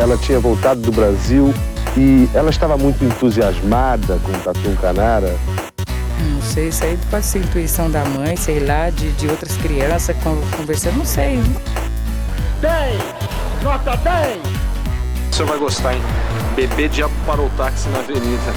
ela 0.00 0.16
tinha 0.16 0.40
voltado 0.40 0.80
do 0.80 0.90
Brasil 0.90 1.52
e 1.94 2.26
ela 2.34 2.48
estava 2.48 2.76
muito 2.78 3.04
entusiasmada 3.04 4.18
com 4.20 4.32
o 4.32 4.40
Tatu 4.40 4.74
Canara. 4.80 5.36
Não 6.32 6.40
sei, 6.40 6.68
isso 6.68 6.84
aí 6.84 6.98
pode 7.10 7.26
ser 7.26 7.40
intuição 7.40 7.90
da 7.90 8.02
mãe, 8.06 8.34
sei 8.34 8.60
lá, 8.60 8.88
de, 8.88 9.12
de 9.12 9.28
outras 9.28 9.54
crianças 9.58 10.16
conversando, 10.56 10.96
não 10.96 11.04
sei. 11.04 11.38
10! 12.62 13.62
Nota 13.62 13.94
10! 13.98 14.38
O 15.30 15.34
senhor 15.34 15.48
vai 15.48 15.58
gostar, 15.58 15.94
hein? 15.94 16.02
Bebê 16.56 16.88
diabo 16.88 17.12
parou 17.26 17.46
o 17.46 17.50
táxi 17.50 17.88
na 17.90 17.98
avenida. 17.98 18.52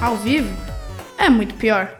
Ao 0.00 0.16
vivo? 0.16 0.56
É 1.18 1.28
muito 1.28 1.54
pior. 1.56 1.90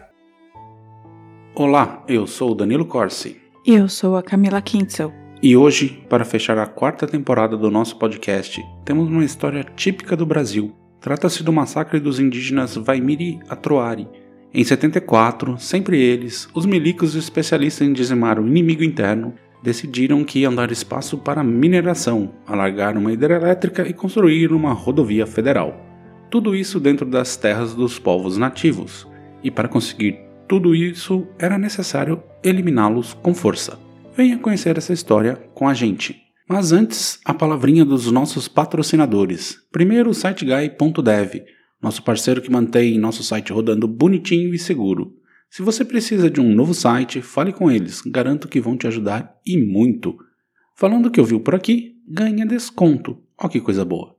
Olá, 1.53 2.01
eu 2.07 2.25
sou 2.25 2.51
o 2.51 2.55
Danilo 2.55 2.85
Corsi. 2.85 3.41
E 3.65 3.73
eu 3.75 3.89
sou 3.89 4.15
a 4.15 4.23
Camila 4.23 4.61
Kintzel. 4.61 5.26
E 5.41 5.55
hoje, 5.55 6.01
para 6.09 6.25
fechar 6.25 6.57
a 6.57 6.65
quarta 6.65 7.05
temporada 7.05 7.55
do 7.55 7.69
nosso 7.69 7.97
podcast, 7.97 8.59
temos 8.83 9.07
uma 9.07 9.23
história 9.23 9.63
típica 9.75 10.15
do 10.15 10.25
Brasil. 10.25 10.75
Trata-se 10.99 11.43
do 11.43 11.53
massacre 11.53 11.99
dos 11.99 12.19
indígenas 12.19 12.75
Vaimiri 12.75 13.39
Atroari. 13.47 14.07
Em 14.51 14.63
74, 14.63 15.59
sempre 15.59 16.01
eles, 16.01 16.49
os 16.55 16.65
milicos 16.65 17.13
especialistas 17.13 17.87
em 17.87 17.93
dizimar 17.93 18.39
o 18.39 18.47
inimigo 18.47 18.83
interno, 18.83 19.35
decidiram 19.61 20.23
que 20.23 20.39
iam 20.39 20.55
dar 20.55 20.71
espaço 20.71 21.19
para 21.19 21.43
mineração, 21.43 22.33
alargar 22.47 22.97
uma 22.97 23.13
hidrelétrica 23.13 23.87
e 23.87 23.93
construir 23.93 24.51
uma 24.51 24.73
rodovia 24.73 25.27
federal. 25.27 25.79
Tudo 26.31 26.55
isso 26.55 26.79
dentro 26.79 27.05
das 27.05 27.37
terras 27.37 27.75
dos 27.75 27.99
povos 27.99 28.37
nativos. 28.37 29.07
E 29.43 29.51
para 29.51 29.67
conseguir 29.67 30.17
tudo 30.47 30.73
isso, 30.73 31.27
era 31.37 31.59
necessário 31.59 32.23
eliminá-los 32.43 33.13
com 33.13 33.35
força 33.35 33.85
venha 34.17 34.39
conhecer 34.39 34.75
essa 34.79 34.91
história 34.91 35.35
com 35.53 35.67
a 35.69 35.75
gente. 35.75 36.19
Mas 36.49 36.71
antes, 36.71 37.19
a 37.23 37.35
palavrinha 37.35 37.85
dos 37.85 38.11
nossos 38.11 38.47
patrocinadores. 38.47 39.57
Primeiro, 39.71 40.09
o 40.09 40.13
siteguy.dev, 40.13 41.43
nosso 41.79 42.01
parceiro 42.01 42.41
que 42.41 42.51
mantém 42.51 42.97
nosso 42.97 43.23
site 43.23 43.53
rodando 43.53 43.87
bonitinho 43.87 44.55
e 44.55 44.57
seguro. 44.57 45.13
Se 45.51 45.61
você 45.61 45.85
precisa 45.85 46.31
de 46.31 46.41
um 46.41 46.51
novo 46.51 46.73
site, 46.73 47.21
fale 47.21 47.53
com 47.53 47.69
eles, 47.69 48.01
garanto 48.01 48.47
que 48.47 48.59
vão 48.59 48.75
te 48.75 48.87
ajudar 48.87 49.35
e 49.45 49.55
muito. 49.55 50.17
Falando 50.75 51.11
que 51.11 51.19
ouviu 51.19 51.39
por 51.39 51.53
aqui, 51.53 51.93
ganha 52.07 52.45
desconto. 52.45 53.21
Ó 53.39 53.47
que 53.47 53.61
coisa 53.61 53.85
boa. 53.85 54.15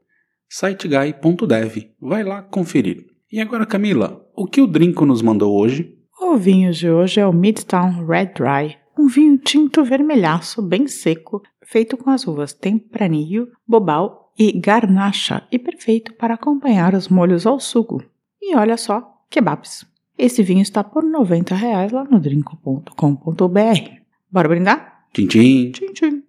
siteguy.dev, 0.49 1.91
vai 2.01 2.23
lá 2.23 2.41
conferir. 2.43 3.05
E 3.33 3.41
agora, 3.41 3.67
Camila, 3.67 4.25
o 4.37 4.47
que 4.47 4.61
o 4.61 4.67
Drinco 4.69 5.05
nos 5.05 5.23
mandou 5.23 5.59
hoje? 5.59 5.99
O 6.21 6.37
vinho 6.37 6.73
de 6.73 6.89
hoje 6.89 7.19
é 7.19 7.27
o 7.27 7.33
Midtown 7.33 8.07
Red 8.07 8.33
Dry, 8.37 8.77
um 8.99 9.07
vinho 9.07 9.39
tinto 9.39 9.85
vermelhaço 9.85 10.61
bem 10.61 10.89
seco, 10.89 11.43
feito 11.63 11.97
com 11.97 12.11
as 12.11 12.27
uvas 12.27 12.53
Tempranillo, 12.53 13.49
Bobal 13.67 14.33
e 14.37 14.53
Garnacha 14.59 15.47
e 15.53 15.59
perfeito 15.59 16.13
para 16.15 16.35
acompanhar 16.35 16.95
os 16.95 17.09
molhos 17.09 17.47
ao 17.47 17.61
sugo. 17.61 18.03
E 18.43 18.57
olha 18.57 18.77
só, 18.77 19.23
kebabs. 19.31 19.87
Esse 20.17 20.43
vinho 20.43 20.63
está 20.63 20.83
por 20.83 21.05
90 21.05 21.55
reais 21.55 21.93
lá 21.93 22.05
no 22.05 22.19
drinco.com.br. 22.19 22.91
Bora 24.31 24.49
brindar? 24.49 25.05
Tchim, 25.13 25.29
tchim. 25.29 25.71
Tchim, 25.71 25.93
tchim. 25.93 26.23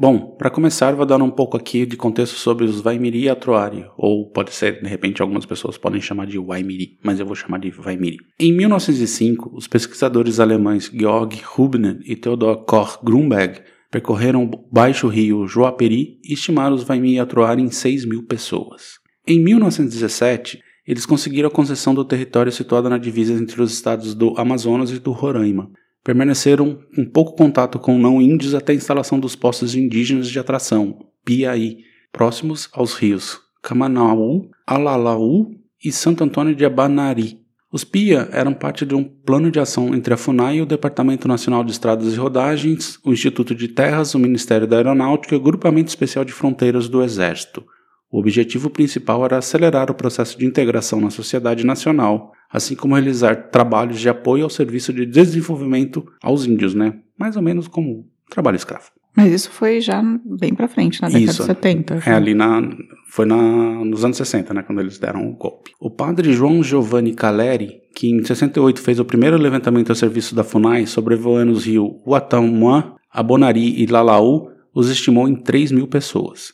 Bom, 0.00 0.36
para 0.38 0.48
começar, 0.48 0.94
vou 0.94 1.04
dar 1.04 1.20
um 1.20 1.28
pouco 1.28 1.56
aqui 1.56 1.84
de 1.84 1.96
contexto 1.96 2.36
sobre 2.36 2.64
os 2.64 2.80
Vaimiri 2.80 3.28
Atroari, 3.28 3.84
ou 3.96 4.30
pode 4.30 4.54
ser, 4.54 4.80
de 4.80 4.88
repente, 4.88 5.20
algumas 5.20 5.44
pessoas 5.44 5.76
podem 5.76 6.00
chamar 6.00 6.28
de 6.28 6.38
Waimiri, 6.38 6.96
mas 7.02 7.18
eu 7.18 7.26
vou 7.26 7.34
chamar 7.34 7.58
de 7.58 7.68
Vaimiri. 7.72 8.18
Em 8.38 8.52
1905, 8.52 9.50
os 9.52 9.66
pesquisadores 9.66 10.38
alemães 10.38 10.88
Georg 10.88 11.42
Hubner 11.58 11.98
e 12.04 12.14
Theodor 12.14 12.64
Koch 12.64 13.00
Grunberg 13.02 13.60
percorreram 13.90 14.44
o 14.44 14.68
baixo 14.70 15.08
rio 15.08 15.48
Joaperi 15.48 16.20
e 16.22 16.34
estimaram 16.34 16.76
os 16.76 16.84
Vaimiri 16.84 17.18
Atroari 17.18 17.60
em 17.60 17.70
6 17.72 18.04
mil 18.04 18.22
pessoas. 18.22 19.00
Em 19.26 19.42
1917, 19.42 20.60
eles 20.86 21.04
conseguiram 21.04 21.48
a 21.48 21.52
concessão 21.52 21.92
do 21.92 22.04
território 22.04 22.52
situado 22.52 22.88
na 22.88 22.98
divisa 22.98 23.32
entre 23.32 23.60
os 23.60 23.72
estados 23.72 24.14
do 24.14 24.32
Amazonas 24.38 24.92
e 24.92 25.00
do 25.00 25.10
Roraima, 25.10 25.68
permaneceram 26.02 26.78
com 26.94 27.04
pouco 27.04 27.36
contato 27.36 27.78
com 27.78 27.98
não 27.98 28.20
índios 28.20 28.54
até 28.54 28.72
a 28.72 28.76
instalação 28.76 29.18
dos 29.18 29.36
postos 29.36 29.74
indígenas 29.74 30.28
de 30.28 30.38
atração, 30.38 31.06
Piaí, 31.24 31.78
próximos 32.12 32.68
aos 32.72 32.94
rios 32.94 33.40
Camanaú, 33.62 34.48
Alalaú 34.66 35.50
e 35.84 35.92
Santo 35.92 36.24
Antônio 36.24 36.54
de 36.54 36.64
Abanari. 36.64 37.38
Os 37.70 37.84
PIA 37.84 38.30
eram 38.32 38.54
parte 38.54 38.86
de 38.86 38.94
um 38.94 39.04
plano 39.04 39.50
de 39.50 39.60
ação 39.60 39.94
entre 39.94 40.14
a 40.14 40.16
FUNAI 40.16 40.62
o 40.62 40.66
Departamento 40.66 41.28
Nacional 41.28 41.62
de 41.62 41.72
Estradas 41.72 42.14
e 42.14 42.16
Rodagens, 42.16 42.98
o 43.04 43.12
Instituto 43.12 43.54
de 43.54 43.68
Terras, 43.68 44.14
o 44.14 44.18
Ministério 44.18 44.66
da 44.66 44.76
Aeronáutica 44.76 45.34
e 45.34 45.38
o 45.38 45.40
Grupamento 45.40 45.88
Especial 45.88 46.24
de 46.24 46.32
Fronteiras 46.32 46.88
do 46.88 47.02
Exército. 47.02 47.62
O 48.10 48.18
objetivo 48.18 48.70
principal 48.70 49.24
era 49.24 49.38
acelerar 49.38 49.90
o 49.90 49.94
processo 49.94 50.38
de 50.38 50.46
integração 50.46 51.00
na 51.00 51.10
sociedade 51.10 51.64
nacional, 51.64 52.32
assim 52.50 52.74
como 52.74 52.94
realizar 52.94 53.50
trabalhos 53.50 54.00
de 54.00 54.08
apoio 54.08 54.44
ao 54.44 54.50
serviço 54.50 54.92
de 54.92 55.04
desenvolvimento 55.04 56.06
aos 56.22 56.46
índios, 56.46 56.74
né? 56.74 56.94
Mais 57.18 57.36
ou 57.36 57.42
menos 57.42 57.68
como 57.68 58.06
trabalho 58.30 58.56
escravo. 58.56 58.90
Mas 59.16 59.32
isso 59.32 59.50
foi 59.50 59.80
já 59.80 60.02
bem 60.24 60.54
para 60.54 60.68
frente, 60.68 61.02
na 61.02 61.08
década 61.08 61.24
Isso, 61.24 61.42
de 61.42 61.46
70. 61.46 62.02
É 62.06 62.12
ali 62.12 62.34
na 62.34 62.62
foi 63.08 63.26
na, 63.26 63.36
nos 63.36 64.04
anos 64.04 64.16
60, 64.18 64.54
né, 64.54 64.62
quando 64.62 64.80
eles 64.80 64.98
deram 64.98 65.28
o 65.28 65.34
golpe. 65.34 65.72
O 65.80 65.90
padre 65.90 66.32
João 66.32 66.62
Giovanni 66.62 67.14
Caleri, 67.14 67.80
que 67.96 68.08
em 68.08 68.22
68 68.22 68.80
fez 68.80 69.00
o 69.00 69.04
primeiro 69.04 69.36
levantamento 69.36 69.90
a 69.90 69.94
serviço 69.94 70.34
da 70.34 70.44
FUNAI 70.44 70.86
sobrevoando 70.86 71.52
os 71.52 71.64
rios 71.64 71.90
Uatamuã, 72.06 72.94
Abonari 73.10 73.82
e 73.82 73.86
Lalaú, 73.86 74.50
os 74.74 74.88
estimou 74.90 75.26
em 75.26 75.34
3 75.34 75.72
mil 75.72 75.88
pessoas. 75.88 76.52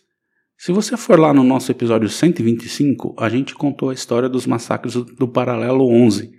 Se 0.57 0.73
você 0.73 0.97
for 0.97 1.19
lá 1.19 1.35
no 1.35 1.43
nosso 1.43 1.71
episódio 1.71 2.09
125, 2.09 3.15
a 3.19 3.29
gente 3.29 3.55
contou 3.55 3.91
a 3.91 3.95
história 3.95 4.29
dos 4.29 4.47
massacres 4.47 4.95
do 4.95 5.29
Paralelo 5.29 5.87
11, 5.87 6.31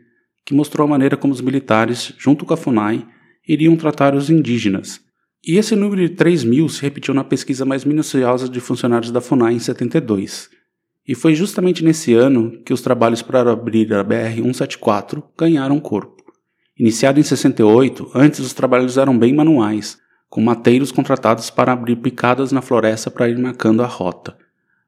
que 0.46 0.54
mostrou 0.54 0.86
a 0.86 0.90
maneira 0.90 1.18
como 1.18 1.34
os 1.34 1.42
militares, 1.42 2.14
junto 2.18 2.46
com 2.46 2.54
a 2.54 2.58
FUNAI, 2.58 3.06
iriam 3.48 3.76
tratar 3.76 4.16
os 4.16 4.30
indígenas. 4.30 5.02
E 5.46 5.58
esse 5.58 5.76
número 5.76 6.02
de 6.02 6.16
3 6.16 6.44
mil 6.44 6.68
se 6.70 6.82
repetiu 6.82 7.14
na 7.14 7.24
pesquisa 7.24 7.66
mais 7.66 7.86
minuciosa 7.86 8.50
de 8.50 8.60
funcionários 8.60 9.12
da 9.12 9.22
FUNAI 9.22 9.54
em 9.54 9.60
72. 9.60 10.50
E 11.08 11.14
foi 11.14 11.36
justamente 11.36 11.84
nesse 11.84 12.14
ano 12.14 12.64
que 12.64 12.74
os 12.74 12.82
trabalhos 12.82 13.22
para 13.22 13.52
abrir 13.52 13.94
a 13.94 14.04
BR-174 14.04 15.24
ganharam 15.38 15.80
corpo. 15.80 16.24
Iniciado 16.78 17.20
em 17.20 17.24
68, 17.24 18.12
antes 18.16 18.40
os 18.40 18.54
trabalhos 18.54 18.98
eram 18.98 19.18
bem 19.18 19.34
manuais, 19.34 20.00
com 20.36 20.42
mateiros 20.42 20.92
contratados 20.92 21.50
para 21.50 21.72
abrir 21.72 21.96
picadas 21.96 22.52
na 22.52 22.62
floresta 22.62 23.10
para 23.10 23.30
ir 23.30 23.38
marcando 23.38 23.82
a 23.82 23.86
rota. 23.86 24.38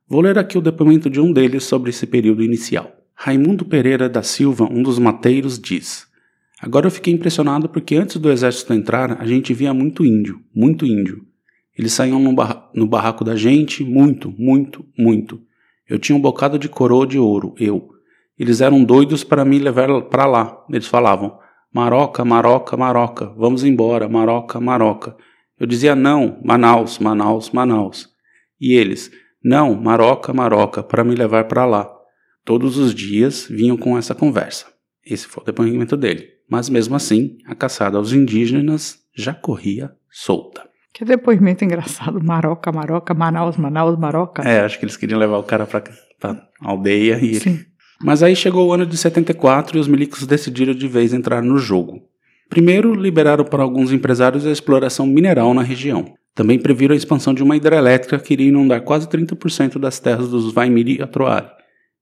Vou 0.06 0.20
ler 0.20 0.38
aqui 0.38 0.58
o 0.58 0.62
depoimento 0.62 1.10
de 1.10 1.22
um 1.22 1.32
deles 1.32 1.64
sobre 1.64 1.90
esse 1.90 2.06
período 2.06 2.44
inicial. 2.44 2.92
Raimundo 3.16 3.64
Pereira 3.64 4.10
da 4.10 4.22
Silva, 4.22 4.68
um 4.70 4.84
dos 4.84 5.00
mateiros, 5.00 5.58
diz: 5.58 6.06
Agora 6.62 6.88
eu 6.88 6.92
fiquei 6.92 7.14
impressionado 7.14 7.70
porque 7.70 7.96
antes 7.96 8.18
do 8.18 8.30
exército 8.30 8.74
entrar, 8.74 9.22
a 9.22 9.26
gente 9.26 9.54
via 9.54 9.74
muito 9.74 10.04
índio, 10.04 10.42
muito 10.54 10.86
índio. 10.86 11.26
Eles 11.78 11.94
saíam 11.94 12.20
no, 12.20 12.36
no 12.76 12.86
barraco 12.86 13.24
da 13.24 13.38
gente, 13.38 13.86
muito, 13.86 14.30
muito, 14.38 14.84
muito. 15.00 15.40
Eu 15.88 15.98
tinha 15.98 16.18
um 16.18 16.22
bocado 16.22 16.60
de 16.60 16.68
coroa 16.68 17.08
de 17.08 17.18
ouro, 17.18 17.56
eu. 17.58 17.88
Eles 18.38 18.60
eram 18.60 18.84
doidos 18.84 19.24
para 19.24 19.46
me 19.46 19.58
levar 19.60 20.02
para 20.10 20.26
lá. 20.26 20.66
Eles 20.70 20.88
falavam: 20.88 21.40
Maroca, 21.74 22.26
Maroca, 22.26 22.76
Maroca, 22.76 23.34
vamos 23.38 23.64
embora, 23.64 24.10
Maroca, 24.10 24.60
Maroca. 24.60 25.16
Eu 25.60 25.66
dizia 25.66 25.96
não, 25.96 26.40
Manaus, 26.44 27.00
Manaus, 27.00 27.50
Manaus. 27.52 28.10
E 28.60 28.74
eles, 28.74 29.12
não, 29.44 29.76
Maroca, 29.76 30.34
Maroca, 30.34 30.84
para 30.84 31.04
me 31.04 31.16
levar 31.16 31.46
para 31.46 31.66
lá. 31.66 31.90
Todos 32.44 32.78
os 32.78 32.94
dias 32.94 33.48
vinham 33.50 33.76
com 33.76 33.98
essa 33.98 34.16
conversa. 34.16 34.68
Esse 35.06 35.28
foi 35.28 35.44
o 35.44 35.46
depoimento 35.46 35.98
dele. 35.98 36.28
Mas 36.50 36.70
mesmo 36.70 36.96
assim, 36.96 37.38
a 37.46 37.56
caçada 37.56 37.98
aos 37.98 38.14
indígenas 38.14 39.00
já 39.16 39.34
corria 39.34 39.92
solta. 40.10 40.68
Que 40.94 41.04
depoimento 41.06 41.64
engraçado. 41.64 42.24
Maroca, 42.24 42.72
Maroca, 42.72 43.14
Manaus, 43.14 43.58
Manaus, 43.58 43.98
Maroca. 44.00 44.42
É, 44.42 44.62
acho 44.62 44.80
que 44.80 44.86
eles 44.86 44.98
queriam 44.98 45.20
levar 45.20 45.38
o 45.38 45.44
cara 45.44 45.66
pra, 45.66 45.84
pra 46.20 46.48
aldeia 46.62 47.20
e. 47.24 47.36
Sim. 47.36 47.60
Mas 48.02 48.22
aí 48.22 48.36
chegou 48.36 48.68
o 48.68 48.74
ano 48.74 48.86
de 48.86 48.98
74 48.98 49.78
e 49.78 49.80
os 49.80 49.88
milicos 49.88 50.26
decidiram 50.26 50.74
de 50.74 50.88
vez 50.88 51.14
entrar 51.14 51.42
no 51.42 51.58
jogo. 51.58 52.02
Primeiro, 52.50 52.94
liberaram 52.94 53.44
para 53.44 53.62
alguns 53.64 53.92
empresários 53.92 54.46
a 54.46 54.52
exploração 54.52 55.06
mineral 55.06 55.54
na 55.54 55.62
região. 55.62 56.14
Também 56.34 56.60
previram 56.60 56.94
a 56.94 56.98
expansão 56.98 57.34
de 57.34 57.44
uma 57.44 57.56
hidrelétrica 57.58 58.20
que 58.20 58.34
iria 58.34 58.48
inundar 58.50 58.82
quase 58.84 59.08
30% 59.08 59.80
das 59.80 60.00
terras 60.00 60.30
dos 60.30 60.54
Vaimiri 60.54 60.98
e 60.98 61.02
Atroari. 61.02 61.48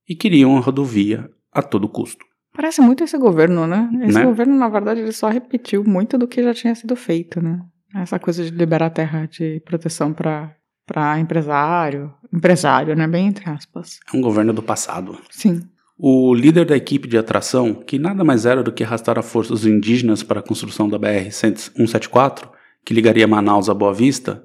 E 0.07 0.15
queriam 0.15 0.57
a 0.57 0.59
rodovia 0.59 1.29
a 1.51 1.61
todo 1.63 1.87
custo. 1.87 2.25
Parece 2.53 2.79
muito 2.81 3.03
esse 3.03 3.17
governo, 3.17 3.65
né? 3.65 3.89
Esse 4.03 4.17
Né? 4.19 4.25
governo, 4.25 4.55
na 4.55 4.69
verdade, 4.69 5.01
ele 5.01 5.11
só 5.11 5.29
repetiu 5.29 5.83
muito 5.83 6.17
do 6.17 6.27
que 6.27 6.43
já 6.43 6.53
tinha 6.53 6.75
sido 6.75 6.95
feito, 6.95 7.41
né? 7.41 7.59
Essa 7.95 8.19
coisa 8.19 8.43
de 8.43 8.51
liberar 8.51 8.89
terra 8.89 9.25
de 9.25 9.61
proteção 9.65 10.13
para 10.13 10.53
para 10.87 11.19
empresário. 11.19 12.13
Empresário, 12.31 12.95
né? 12.95 13.07
Bem 13.07 13.25
entre 13.27 13.49
aspas. 13.49 13.99
É 14.13 14.15
um 14.15 14.21
governo 14.21 14.53
do 14.53 14.61
passado. 14.61 15.17
Sim. 15.31 15.61
O 15.97 16.33
líder 16.33 16.65
da 16.65 16.75
equipe 16.75 17.07
de 17.07 17.17
atração, 17.17 17.73
que 17.73 17.97
nada 17.97 18.21
mais 18.21 18.45
era 18.45 18.61
do 18.61 18.71
que 18.71 18.83
arrastar 18.83 19.17
a 19.17 19.21
força 19.21 19.53
dos 19.53 19.65
indígenas 19.65 20.23
para 20.23 20.41
a 20.41 20.43
construção 20.43 20.89
da 20.89 20.99
BR-174, 20.99 22.49
que 22.83 22.93
ligaria 22.93 23.25
Manaus 23.25 23.69
a 23.69 23.73
Boa 23.73 23.93
Vista, 23.93 24.43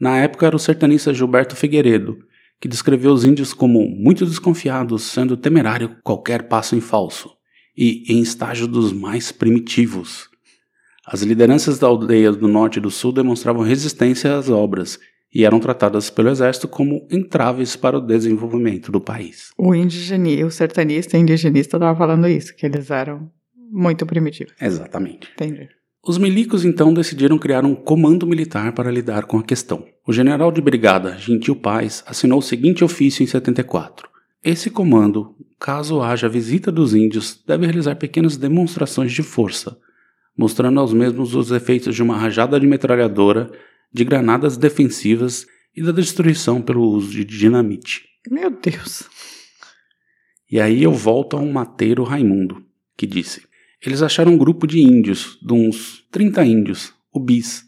na 0.00 0.18
época 0.18 0.46
era 0.46 0.54
o 0.54 0.58
sertanista 0.58 1.12
Gilberto 1.12 1.56
Figueiredo, 1.56 2.18
que 2.60 2.68
descreveu 2.68 3.12
os 3.12 3.24
índios 3.24 3.52
como 3.52 3.88
muito 3.88 4.24
desconfiados, 4.24 5.02
sendo 5.02 5.36
temerário 5.36 5.96
qualquer 6.04 6.44
passo 6.44 6.76
em 6.76 6.80
falso, 6.80 7.28
e 7.76 8.04
em 8.08 8.20
estágio 8.20 8.68
dos 8.68 8.92
mais 8.92 9.32
primitivos. 9.32 10.28
As 11.04 11.22
lideranças 11.22 11.76
da 11.76 11.88
aldeia 11.88 12.30
do 12.30 12.46
norte 12.46 12.76
e 12.76 12.80
do 12.80 12.90
sul 12.90 13.10
demonstravam 13.10 13.64
resistência 13.64 14.36
às 14.36 14.48
obras 14.48 15.00
e 15.34 15.44
eram 15.44 15.58
tratadas 15.58 16.08
pelo 16.10 16.30
exército 16.30 16.68
como 16.68 17.06
entraves 17.10 17.74
para 17.74 17.98
o 17.98 18.00
desenvolvimento 18.00 18.92
do 18.92 19.00
país. 19.00 19.50
O 19.58 19.74
indigenista, 19.74 20.46
o 20.46 20.50
sertanista 20.50 21.16
e 21.16 21.20
indigenista 21.20 21.76
estavam 21.76 21.96
falando 21.96 22.28
isso, 22.28 22.54
que 22.54 22.64
eles 22.64 22.90
eram 22.90 23.28
muito 23.70 24.06
primitivos. 24.06 24.54
Exatamente. 24.60 25.28
Entendi. 25.34 25.68
Os 26.06 26.18
milicos 26.18 26.64
então 26.64 26.92
decidiram 26.92 27.38
criar 27.38 27.64
um 27.64 27.74
comando 27.74 28.26
militar 28.26 28.72
para 28.72 28.90
lidar 28.90 29.24
com 29.24 29.38
a 29.38 29.42
questão. 29.42 29.86
O 30.06 30.12
general 30.12 30.52
de 30.52 30.60
brigada 30.60 31.16
Gentil 31.18 31.56
Paz 31.56 32.04
assinou 32.06 32.38
o 32.38 32.42
seguinte 32.42 32.84
ofício 32.84 33.22
em 33.22 33.26
74. 33.26 34.06
Esse 34.42 34.68
comando, 34.68 35.34
caso 35.58 36.02
haja 36.02 36.28
visita 36.28 36.70
dos 36.70 36.94
índios, 36.94 37.42
deve 37.46 37.64
realizar 37.64 37.96
pequenas 37.96 38.36
demonstrações 38.36 39.10
de 39.12 39.22
força, 39.22 39.78
mostrando 40.36 40.78
aos 40.78 40.92
mesmos 40.92 41.34
os 41.34 41.50
efeitos 41.50 41.94
de 41.94 42.02
uma 42.02 42.18
rajada 42.18 42.60
de 42.60 42.66
metralhadora, 42.66 43.50
de 43.94 44.04
granadas 44.04 44.56
defensivas 44.56 45.46
e 45.74 45.80
da 45.80 45.92
destruição 45.92 46.60
pelo 46.60 46.82
uso 46.82 47.12
de 47.12 47.24
dinamite. 47.24 48.04
Meu 48.28 48.50
Deus. 48.50 49.08
E 50.50 50.60
aí 50.60 50.82
eu 50.82 50.92
volto 50.92 51.36
a 51.36 51.40
um 51.40 51.52
mateiro 51.52 52.02
Raimundo, 52.02 52.64
que 52.96 53.06
disse: 53.06 53.46
Eles 53.80 54.02
acharam 54.02 54.32
um 54.32 54.38
grupo 54.38 54.66
de 54.66 54.80
índios, 54.80 55.38
de 55.40 55.52
uns 55.52 56.04
30 56.10 56.44
índios, 56.44 56.92
o 57.12 57.20
bis. 57.20 57.64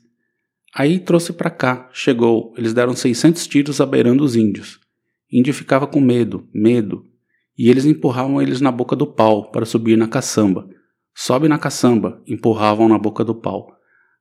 Aí 0.74 0.98
trouxe 0.98 1.32
para 1.32 1.48
cá, 1.48 1.88
chegou, 1.92 2.52
eles 2.56 2.74
deram 2.74 2.94
600 2.94 3.46
tiros 3.46 3.80
abeirando 3.80 4.24
os 4.24 4.34
índios. 4.34 4.80
Índio 5.32 5.54
ficava 5.54 5.86
com 5.86 6.00
medo, 6.00 6.48
medo, 6.52 7.06
e 7.56 7.70
eles 7.70 7.84
empurravam 7.84 8.42
eles 8.42 8.60
na 8.60 8.70
boca 8.70 8.94
do 8.94 9.06
pau 9.06 9.50
para 9.50 9.64
subir 9.64 9.96
na 9.96 10.08
caçamba. 10.08 10.68
Sobe 11.14 11.48
na 11.48 11.58
caçamba, 11.58 12.22
empurravam 12.26 12.88
na 12.88 12.98
boca 12.98 13.24
do 13.24 13.34
pau. 13.34 13.74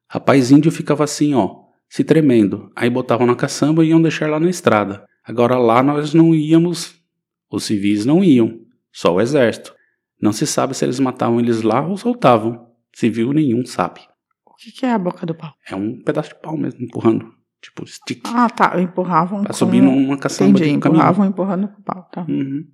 Rapaz 0.08 0.50
índio 0.52 0.72
ficava 0.72 1.04
assim, 1.04 1.34
ó, 1.34 1.65
se 1.90 2.04
tremendo. 2.04 2.72
Aí 2.76 2.90
botavam 2.90 3.26
na 3.28 3.36
caçamba 3.36 3.84
e 3.84 3.90
iam 3.90 4.02
deixar 4.02 4.30
lá 4.30 4.40
na 4.40 4.50
estrada. 4.50 5.06
Agora 5.24 5.58
lá 5.58 5.82
nós 5.82 6.14
não 6.14 6.34
íamos. 6.34 6.96
Os 7.52 7.64
civis 7.64 8.06
não 8.06 8.24
iam, 8.24 8.60
só 8.92 9.14
o 9.14 9.22
exército. 9.22 9.74
Não 10.22 10.32
se 10.32 10.46
sabe 10.48 10.74
se 10.76 10.84
eles 10.86 11.00
matavam 11.00 11.40
eles 11.40 11.62
lá 11.62 11.86
ou 11.86 11.96
soltavam. 11.98 12.68
Civil 12.94 13.32
nenhum 13.34 13.66
sabe. 13.66 14.02
O 14.46 14.56
que, 14.56 14.72
que 14.72 14.86
é 14.86 14.92
a 14.94 14.98
boca 14.98 15.26
do 15.26 15.36
pau? 15.36 15.54
É 15.70 15.76
um 15.76 16.02
pedaço 16.02 16.30
de 16.30 16.36
pau 16.42 16.58
mesmo, 16.58 16.82
empurrando. 16.84 17.28
Tipo, 17.62 17.86
stick. 17.88 18.22
Ah, 18.26 18.50
tá. 18.50 18.80
Empurravam. 18.82 19.40
pra 19.42 19.50
com- 19.50 19.54
subir 19.58 19.82
numa 19.82 20.18
caçamba 20.18 20.52
Entendi. 20.60 20.74
de 20.76 20.80
caminhão. 20.80 21.02
Empurravam 21.04 21.26
empurrando 21.26 21.68
com 21.68 21.82
o 21.82 21.84
pau. 21.84 22.10
Tá. 22.12 22.26
Uhum. 22.28 22.66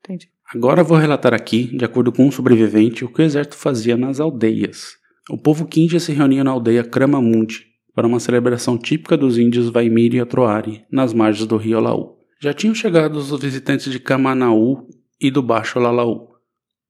Entendi. 0.00 0.28
Agora 0.54 0.82
vou 0.82 0.96
relatar 0.96 1.34
aqui, 1.34 1.76
de 1.76 1.84
acordo 1.84 2.10
com 2.12 2.24
um 2.26 2.30
sobrevivente, 2.30 3.04
o 3.04 3.12
que 3.12 3.20
o 3.20 3.24
exército 3.24 3.56
fazia 3.56 3.96
nas 3.96 4.20
aldeias. 4.20 4.96
O 5.30 5.36
povo 5.36 5.66
Kindia 5.66 6.00
se 6.00 6.12
reunia 6.12 6.42
na 6.42 6.50
aldeia 6.50 6.82
Kramamundi 6.82 7.66
para 7.98 8.06
uma 8.06 8.20
celebração 8.20 8.78
típica 8.78 9.16
dos 9.16 9.38
índios 9.38 9.70
Vaimiri 9.70 10.18
e 10.18 10.20
Atroari, 10.20 10.84
nas 10.88 11.12
margens 11.12 11.48
do 11.48 11.56
rio 11.56 11.78
Alaú. 11.78 12.16
Já 12.40 12.54
tinham 12.54 12.72
chegado 12.72 13.16
os 13.16 13.36
visitantes 13.40 13.90
de 13.90 13.98
Kamanaú 13.98 14.86
e 15.20 15.32
do 15.32 15.42
Baixo 15.42 15.80
Lalaú. 15.80 16.28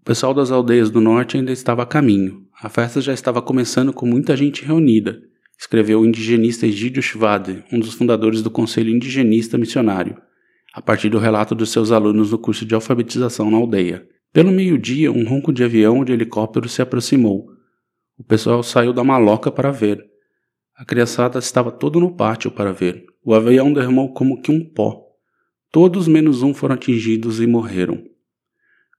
O 0.02 0.04
pessoal 0.04 0.34
das 0.34 0.50
aldeias 0.50 0.90
do 0.90 1.00
norte 1.00 1.38
ainda 1.38 1.50
estava 1.50 1.82
a 1.82 1.86
caminho. 1.86 2.42
A 2.60 2.68
festa 2.68 3.00
já 3.00 3.14
estava 3.14 3.40
começando 3.40 3.90
com 3.90 4.04
muita 4.04 4.36
gente 4.36 4.62
reunida, 4.62 5.18
escreveu 5.58 6.02
o 6.02 6.04
indigenista 6.04 6.66
Egídio 6.66 7.02
Shvade, 7.02 7.64
um 7.72 7.80
dos 7.80 7.94
fundadores 7.94 8.42
do 8.42 8.50
Conselho 8.50 8.94
Indigenista 8.94 9.56
Missionário 9.56 10.14
a 10.74 10.82
partir 10.82 11.08
do 11.08 11.18
relato 11.18 11.54
dos 11.54 11.70
seus 11.70 11.90
alunos 11.90 12.32
no 12.32 12.38
curso 12.38 12.66
de 12.66 12.74
alfabetização 12.74 13.50
na 13.50 13.56
aldeia. 13.56 14.06
Pelo 14.30 14.52
meio-dia, 14.52 15.10
um 15.10 15.26
ronco 15.26 15.54
de 15.54 15.64
avião 15.64 16.00
ou 16.00 16.04
de 16.04 16.12
helicóptero 16.12 16.68
se 16.68 16.82
aproximou. 16.82 17.46
O 18.18 18.22
pessoal 18.22 18.62
saiu 18.62 18.92
da 18.92 19.02
maloca 19.02 19.50
para 19.50 19.70
ver. 19.70 20.06
A 20.78 20.84
criançada 20.84 21.40
estava 21.40 21.72
todo 21.72 21.98
no 21.98 22.14
pátio 22.14 22.52
para 22.52 22.72
ver. 22.72 23.04
O 23.24 23.34
avião 23.34 23.72
derramou 23.72 24.14
como 24.14 24.40
que 24.40 24.52
um 24.52 24.64
pó. 24.64 25.08
Todos 25.72 26.06
menos 26.06 26.44
um 26.44 26.54
foram 26.54 26.76
atingidos 26.76 27.40
e 27.40 27.48
morreram. 27.48 28.04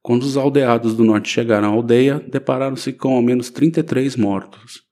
Quando 0.01 0.23
os 0.23 0.35
aldeados 0.35 0.93
do 0.93 1.05
norte 1.05 1.29
chegaram 1.29 1.69
à 1.69 1.71
aldeia, 1.71 2.19
depararam-se 2.19 2.91
com 2.91 3.15
ao 3.15 3.21
menos 3.21 3.49
33 3.49 4.17
mortos. 4.17 4.83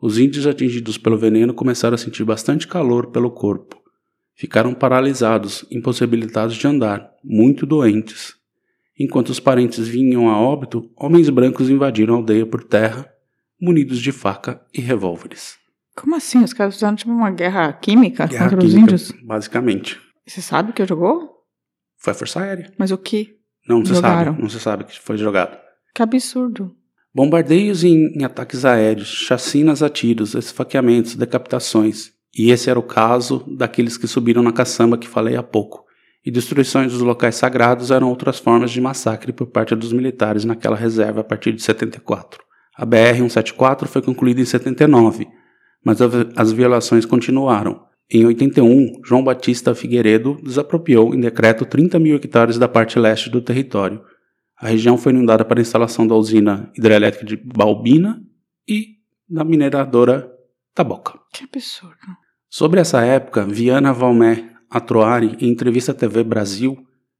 Os 0.00 0.16
índios 0.16 0.46
atingidos 0.46 0.96
pelo 0.96 1.18
veneno 1.18 1.52
começaram 1.52 1.96
a 1.96 1.98
sentir 1.98 2.24
bastante 2.24 2.66
calor 2.66 3.08
pelo 3.08 3.30
corpo. 3.30 3.78
Ficaram 4.34 4.72
paralisados, 4.72 5.66
impossibilitados 5.70 6.56
de 6.56 6.66
andar, 6.66 7.10
muito 7.22 7.66
doentes. 7.66 8.36
Enquanto 8.98 9.28
os 9.28 9.38
parentes 9.38 9.86
vinham 9.86 10.30
a 10.30 10.40
óbito, 10.40 10.90
homens 10.96 11.28
brancos 11.28 11.68
invadiram 11.68 12.14
a 12.14 12.16
aldeia 12.16 12.46
por 12.46 12.64
terra, 12.64 13.06
munidos 13.60 14.00
de 14.00 14.12
faca 14.12 14.64
e 14.72 14.80
revólveres. 14.80 15.60
Como 15.96 16.16
assim? 16.16 16.42
Os 16.42 16.52
caras 16.52 16.74
fizeram 16.74 16.94
tipo 16.96 17.10
uma 17.10 17.30
guerra 17.30 17.72
química 17.72 18.26
Guerra 18.26 18.44
contra 18.50 18.58
os 18.66 18.72
química, 18.72 18.80
índios? 18.92 19.12
Basicamente. 19.24 20.00
Você 20.26 20.40
sabe 20.40 20.70
o 20.70 20.72
que 20.72 20.84
jogou? 20.86 21.30
Foi 21.98 22.12
a 22.12 22.14
Força 22.14 22.40
Aérea. 22.40 22.72
Mas 22.78 22.90
o 22.90 22.98
que? 22.98 23.36
Não 23.68 23.84
se 23.84 23.94
Jogaram. 23.94 24.32
sabe. 24.32 24.42
Não 24.42 24.48
se 24.48 24.60
sabe 24.60 24.84
que 24.84 24.98
foi 24.98 25.16
jogado. 25.16 25.56
Que 25.94 26.02
absurdo. 26.02 26.74
Bombardeios 27.14 27.84
em, 27.84 28.06
em 28.18 28.24
ataques 28.24 28.64
aéreos, 28.64 29.08
chacinas 29.08 29.82
a 29.82 29.90
tiros, 29.90 30.34
esfaqueamentos, 30.34 31.14
decapitações. 31.14 32.10
E 32.34 32.50
esse 32.50 32.70
era 32.70 32.78
o 32.78 32.82
caso 32.82 33.44
daqueles 33.46 33.98
que 33.98 34.06
subiram 34.06 34.42
na 34.42 34.52
caçamba 34.52 34.96
que 34.96 35.06
falei 35.06 35.36
há 35.36 35.42
pouco. 35.42 35.84
E 36.24 36.30
destruições 36.30 36.92
dos 36.92 37.02
locais 37.02 37.34
sagrados 37.34 37.90
eram 37.90 38.08
outras 38.08 38.38
formas 38.38 38.70
de 38.70 38.80
massacre 38.80 39.32
por 39.32 39.48
parte 39.48 39.74
dos 39.74 39.92
militares 39.92 40.44
naquela 40.44 40.76
reserva 40.76 41.20
a 41.20 41.24
partir 41.24 41.52
de 41.52 41.62
74. 41.62 42.42
A 42.74 42.86
BR-174 42.86 43.86
foi 43.86 44.00
concluída 44.00 44.40
em 44.40 44.46
79, 44.46 45.28
mas 45.84 45.98
as 46.36 46.52
violações 46.52 47.04
continuaram. 47.04 47.84
Em 48.10 48.26
81, 48.26 49.00
João 49.04 49.24
Batista 49.24 49.74
Figueiredo 49.74 50.38
desapropriou 50.42 51.14
em 51.14 51.20
decreto 51.20 51.64
30 51.64 51.98
mil 51.98 52.16
hectares 52.16 52.58
da 52.58 52.68
parte 52.68 52.98
leste 52.98 53.30
do 53.30 53.40
território. 53.40 54.02
A 54.58 54.68
região 54.68 54.98
foi 54.98 55.12
inundada 55.12 55.44
para 55.44 55.60
a 55.60 55.62
instalação 55.62 56.06
da 56.06 56.14
usina 56.14 56.70
hidrelétrica 56.76 57.24
de 57.24 57.36
Balbina 57.36 58.22
e 58.68 58.96
da 59.28 59.44
mineradora 59.44 60.30
Taboca. 60.74 61.18
Que 61.32 61.44
absurdo. 61.44 61.96
Sobre 62.48 62.80
essa 62.80 63.00
época, 63.02 63.46
Viana 63.46 63.92
Valmé 63.92 64.52
Atroari, 64.70 65.36
em 65.40 65.48
entrevista 65.48 65.92
à 65.92 65.94
TV 65.94 66.22
Brasil, 66.22 66.76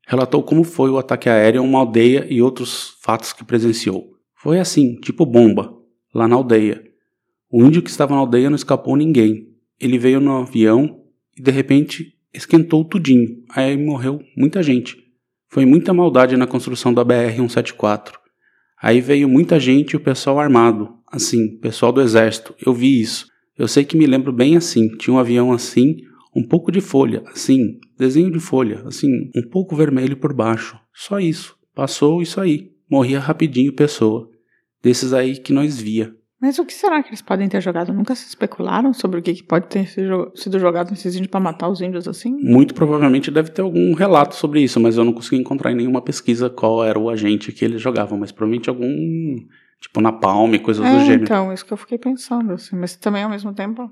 relatou 0.06 0.42
como 0.42 0.62
foi 0.62 0.90
o 0.90 0.98
ataque 0.98 1.28
aéreo 1.28 1.62
a 1.62 1.64
uma 1.64 1.78
aldeia 1.78 2.26
e 2.28 2.42
outros 2.42 2.98
fatos 3.02 3.32
que 3.32 3.44
presenciou. 3.44 4.10
Foi 4.36 4.58
assim, 4.58 4.96
tipo 4.96 5.24
bomba, 5.24 5.72
lá 6.14 6.28
na 6.28 6.36
aldeia. 6.36 6.82
O 7.52 7.62
índio 7.62 7.82
que 7.82 7.90
estava 7.90 8.14
na 8.14 8.20
aldeia 8.20 8.48
não 8.48 8.56
escapou 8.56 8.96
ninguém. 8.96 9.46
Ele 9.78 9.98
veio 9.98 10.20
no 10.20 10.38
avião 10.38 11.02
e 11.36 11.42
de 11.42 11.50
repente 11.50 12.14
esquentou 12.32 12.82
tudinho. 12.82 13.44
Aí 13.50 13.76
morreu 13.76 14.22
muita 14.34 14.62
gente. 14.62 14.96
Foi 15.50 15.66
muita 15.66 15.92
maldade 15.92 16.34
na 16.34 16.46
construção 16.46 16.94
da 16.94 17.04
BR-174. 17.04 18.12
Aí 18.80 19.02
veio 19.02 19.28
muita 19.28 19.60
gente 19.60 19.92
e 19.92 19.96
o 19.96 20.00
pessoal 20.00 20.40
armado. 20.40 20.94
Assim, 21.06 21.58
pessoal 21.58 21.92
do 21.92 22.00
exército. 22.00 22.54
Eu 22.64 22.72
vi 22.72 22.98
isso. 22.98 23.26
Eu 23.58 23.68
sei 23.68 23.84
que 23.84 23.98
me 23.98 24.06
lembro 24.06 24.32
bem 24.32 24.56
assim. 24.56 24.88
Tinha 24.96 25.12
um 25.12 25.18
avião 25.18 25.52
assim, 25.52 25.98
um 26.34 26.42
pouco 26.42 26.72
de 26.72 26.80
folha, 26.80 27.22
assim, 27.26 27.78
desenho 27.98 28.30
de 28.30 28.40
folha, 28.40 28.82
assim, 28.86 29.30
um 29.36 29.42
pouco 29.42 29.76
vermelho 29.76 30.16
por 30.16 30.32
baixo. 30.32 30.80
Só 30.94 31.20
isso. 31.20 31.54
Passou 31.74 32.22
isso 32.22 32.40
aí. 32.40 32.70
Morria 32.90 33.20
rapidinho 33.20 33.74
pessoa. 33.74 34.30
Desses 34.82 35.12
aí 35.12 35.36
que 35.36 35.52
nós 35.52 35.78
via. 35.78 36.16
Mas 36.42 36.58
o 36.58 36.64
que 36.64 36.74
será 36.74 37.00
que 37.02 37.10
eles 37.10 37.22
podem 37.22 37.48
ter 37.48 37.60
jogado? 37.60 37.92
Nunca 37.92 38.16
se 38.16 38.26
especularam 38.26 38.92
sobre 38.92 39.20
o 39.20 39.22
que, 39.22 39.32
que 39.32 39.42
pode 39.44 39.68
ter 39.68 39.86
sido 39.86 40.58
jogado 40.58 40.90
nesses 40.90 41.14
índios 41.14 41.28
para 41.30 41.38
matar 41.38 41.68
os 41.68 41.80
índios 41.80 42.08
assim? 42.08 42.36
Muito 42.42 42.74
provavelmente 42.74 43.30
deve 43.30 43.50
ter 43.52 43.62
algum 43.62 43.94
relato 43.94 44.34
sobre 44.34 44.60
isso, 44.60 44.80
mas 44.80 44.96
eu 44.96 45.04
não 45.04 45.12
consegui 45.12 45.36
encontrar 45.40 45.70
em 45.70 45.76
nenhuma 45.76 46.02
pesquisa 46.02 46.50
qual 46.50 46.84
era 46.84 46.98
o 46.98 47.08
agente 47.08 47.52
que 47.52 47.64
eles 47.64 47.80
jogavam, 47.80 48.18
mas 48.18 48.32
provavelmente 48.32 48.68
algum 48.68 49.36
tipo 49.80 50.00
napalm, 50.00 50.52
coisas 50.58 50.84
do 50.84 50.96
É, 50.96 51.04
gênero. 51.04 51.22
então, 51.22 51.52
isso 51.52 51.64
que 51.64 51.72
eu 51.72 51.76
fiquei 51.76 51.96
pensando, 51.98 52.52
assim. 52.54 52.74
Mas 52.76 52.96
também, 52.96 53.22
ao 53.22 53.30
mesmo 53.30 53.54
tempo, 53.54 53.88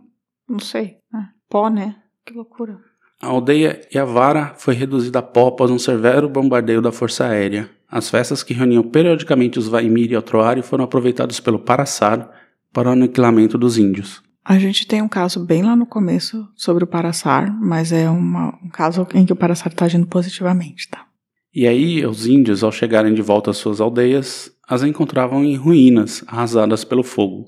não 0.48 0.58
sei. 0.58 0.96
né? 1.12 1.28
Pó, 1.48 1.68
né? 1.70 1.94
Que 2.26 2.34
loucura. 2.34 2.78
A 3.22 3.28
aldeia 3.28 3.80
Yavara 3.94 4.54
foi 4.56 4.74
reduzida 4.74 5.18
a 5.18 5.22
pó 5.22 5.48
após 5.48 5.70
um 5.70 5.78
severo 5.78 6.28
bombardeio 6.28 6.80
da 6.82 6.90
Força 6.90 7.26
Aérea. 7.26 7.68
As 7.88 8.08
festas 8.08 8.42
que 8.42 8.54
reuniam 8.54 8.82
periodicamente 8.82 9.58
os 9.58 9.68
Vaimiri 9.68 10.14
e 10.14 10.16
Otroari 10.16 10.62
foram 10.62 10.84
aproveitados 10.84 11.38
pelo 11.40 11.58
Paraçar 11.58 12.30
para 12.72 12.88
o 12.88 12.92
aniquilamento 12.92 13.58
dos 13.58 13.78
índios. 13.78 14.22
A 14.44 14.58
gente 14.58 14.86
tem 14.86 15.02
um 15.02 15.08
caso 15.08 15.44
bem 15.44 15.62
lá 15.62 15.76
no 15.76 15.86
começo 15.86 16.48
sobre 16.56 16.82
o 16.82 16.86
Paraçar, 16.86 17.54
mas 17.60 17.92
é 17.92 18.08
uma- 18.08 18.58
um 18.64 18.68
caso 18.68 19.06
em 19.14 19.26
que 19.26 19.32
o 19.32 19.36
Paraçar 19.36 19.68
está 19.68 19.84
agindo 19.84 20.06
positivamente, 20.06 20.88
tá? 20.90 21.06
E 21.54 21.66
aí, 21.66 22.04
os 22.06 22.26
índios, 22.26 22.62
ao 22.62 22.72
chegarem 22.72 23.12
de 23.12 23.22
volta 23.22 23.50
às 23.50 23.56
suas 23.56 23.80
aldeias, 23.80 24.50
as 24.68 24.82
encontravam 24.82 25.44
em 25.44 25.56
ruínas, 25.56 26.24
arrasadas 26.26 26.84
pelo 26.84 27.02
fogo. 27.02 27.46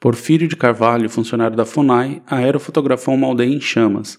Porfírio 0.00 0.46
de 0.46 0.56
Carvalho, 0.56 1.10
funcionário 1.10 1.56
da 1.56 1.64
FUNAI, 1.64 2.22
aerofotografou 2.26 3.14
uma 3.14 3.26
aldeia 3.26 3.52
em 3.52 3.60
chamas. 3.60 4.18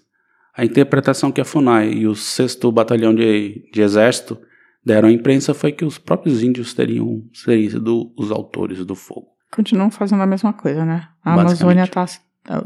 A 0.56 0.66
interpretação 0.66 1.32
que 1.32 1.42
a 1.42 1.46
FUNAI 1.46 1.92
e 1.94 2.08
o 2.08 2.16
6 2.16 2.72
Batalhão 2.74 3.14
de, 3.14 3.70
de 3.72 3.82
Exército 3.82 4.38
deram 4.84 5.10
à 5.10 5.12
imprensa 5.12 5.54
foi 5.54 5.72
que 5.72 5.86
os 5.86 5.98
próprios 5.98 6.44
índios 6.44 6.74
teriam 6.74 7.24
sido 7.34 8.12
os 8.18 8.32
autores 8.32 8.86
do 8.86 8.96
fogo. 8.96 9.35
Continuam 9.52 9.90
fazendo 9.90 10.22
a 10.22 10.26
mesma 10.26 10.54
coisa, 10.54 10.86
né? 10.86 11.08
A 11.24 11.34
Amazônia 11.34 11.88
tá. 11.88 12.06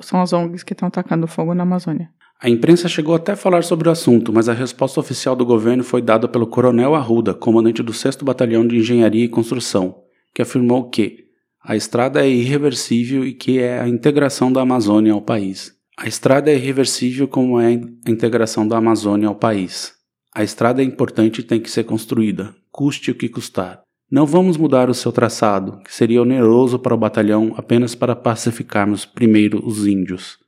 São 0.01 0.21
as 0.21 0.33
ONGs 0.33 0.63
que 0.63 0.74
estão 0.74 0.89
tacando 0.89 1.27
fogo 1.27 1.53
na 1.53 1.63
Amazônia. 1.63 2.09
A 2.41 2.50
imprensa 2.50 2.88
chegou 2.88 3.15
até 3.15 3.33
a 3.33 3.36
falar 3.36 3.63
sobre 3.63 3.89
o 3.89 3.91
assunto, 3.91 4.31
mas 4.31 4.48
a 4.48 4.53
resposta 4.53 5.00
oficial 5.00 5.36
do 5.36 5.45
governo 5.45 5.83
foi 5.83 6.01
dada 6.01 6.27
pelo 6.27 6.48
Coronel 6.48 6.95
Arruda, 6.95 7.33
comandante 7.33 7.83
do 7.83 7.93
6 7.93 8.17
Batalhão 8.17 8.65
de 8.65 8.77
Engenharia 8.77 9.25
e 9.25 9.29
Construção, 9.29 10.03
que 10.33 10.41
afirmou 10.41 10.89
que 10.89 11.25
a 11.62 11.75
estrada 11.75 12.25
é 12.25 12.29
irreversível 12.29 13.25
e 13.25 13.33
que 13.33 13.59
é 13.59 13.79
a 13.81 13.88
integração 13.88 14.51
da 14.51 14.62
Amazônia 14.62 15.12
ao 15.12 15.21
país. 15.21 15.74
A 15.98 16.07
estrada 16.07 16.50
é 16.50 16.55
irreversível 16.55 17.27
como 17.27 17.59
é 17.59 17.67
a 17.67 18.09
integração 18.09 18.65
da 18.65 18.77
Amazônia 18.77 19.27
ao 19.27 19.36
país. 19.36 19.93
A 20.33 20.41
estrada 20.41 20.81
é 20.81 20.86
importante 20.86 21.39
e 21.39 21.43
tem 21.43 21.59
que 21.59 21.69
ser 21.69 21.83
construída, 21.83 22.55
custe 22.71 23.12
o 23.12 23.15
que 23.15 23.27
custar. 23.27 23.81
Não 24.12 24.25
vamos 24.25 24.58
mudar 24.58 24.89
o 24.89 24.94
seu 24.94 25.12
traçado, 25.12 25.80
que 25.84 25.94
seria 25.94 26.24
oneroso 26.24 26.80
para 26.80 26.96
o 26.96 26.98
batalhão 26.98 27.54
apenas 27.56 27.94
para 27.94 28.16
pacificarmos 28.16 29.06
primeiro 29.06 29.63
os 29.63 29.86
índios. 29.86 30.39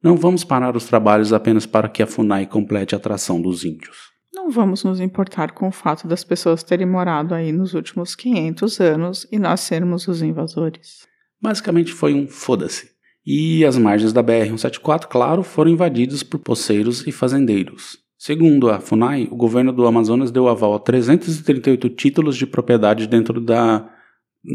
Não 0.00 0.16
vamos 0.16 0.44
parar 0.44 0.76
os 0.76 0.84
trabalhos 0.84 1.32
apenas 1.32 1.66
para 1.66 1.88
que 1.88 2.00
a 2.00 2.06
FUNAI 2.06 2.46
complete 2.46 2.94
a 2.94 2.98
atração 2.98 3.42
dos 3.42 3.64
índios. 3.64 4.12
Não 4.32 4.50
vamos 4.50 4.84
nos 4.84 5.00
importar 5.00 5.50
com 5.50 5.66
o 5.66 5.72
fato 5.72 6.06
das 6.06 6.22
pessoas 6.22 6.62
terem 6.62 6.86
morado 6.86 7.34
aí 7.34 7.50
nos 7.50 7.74
últimos 7.74 8.14
500 8.14 8.80
anos 8.80 9.26
e 9.32 9.38
nós 9.38 9.60
sermos 9.60 10.06
os 10.06 10.22
invasores. 10.22 11.04
Basicamente 11.40 11.92
foi 11.92 12.14
um 12.14 12.28
foda-se. 12.28 12.92
E 13.26 13.64
as 13.64 13.76
margens 13.76 14.12
da 14.12 14.22
BR-174, 14.22 15.06
claro, 15.06 15.42
foram 15.42 15.72
invadidas 15.72 16.22
por 16.22 16.38
poceiros 16.38 17.04
e 17.04 17.10
fazendeiros. 17.10 17.98
Segundo 18.24 18.70
a 18.70 18.78
FUNAI, 18.78 19.26
o 19.32 19.34
governo 19.34 19.72
do 19.72 19.84
Amazonas 19.84 20.30
deu 20.30 20.46
aval 20.46 20.74
a 20.74 20.78
338 20.78 21.88
títulos 21.88 22.36
de 22.36 22.46
propriedade 22.46 23.08
dentro 23.08 23.40
da, 23.40 23.90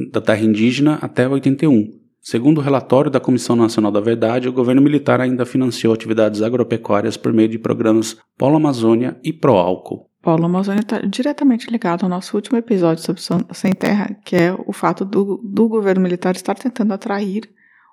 da 0.09 0.21
terra 0.21 0.39
indígena 0.39 0.97
até 1.01 1.27
81, 1.27 1.91
Segundo 2.21 2.59
o 2.59 2.61
relatório 2.61 3.11
da 3.11 3.19
Comissão 3.19 3.57
Nacional 3.57 3.91
da 3.91 3.99
Verdade, 3.99 4.47
o 4.47 4.53
governo 4.53 4.81
militar 4.81 5.19
ainda 5.19 5.45
financiou 5.45 5.93
atividades 5.93 6.41
agropecuárias 6.41 7.17
por 7.17 7.33
meio 7.33 7.49
de 7.49 7.59
programas 7.59 8.17
Polo 8.37 8.55
Amazônia 8.55 9.17
e 9.21 9.33
Proálcool. 9.33 10.09
Polo 10.21 10.45
Amazônia 10.45 10.81
está 10.81 10.99
diretamente 10.99 11.69
ligado 11.69 12.03
ao 12.03 12.09
nosso 12.09 12.37
último 12.37 12.57
episódio 12.57 13.03
sobre 13.03 13.21
Sem 13.53 13.73
Terra, 13.73 14.17
que 14.25 14.35
é 14.37 14.53
o 14.65 14.71
fato 14.71 15.03
do, 15.03 15.41
do 15.43 15.67
governo 15.67 16.01
militar 16.01 16.35
estar 16.35 16.55
tentando 16.55 16.93
atrair 16.93 17.49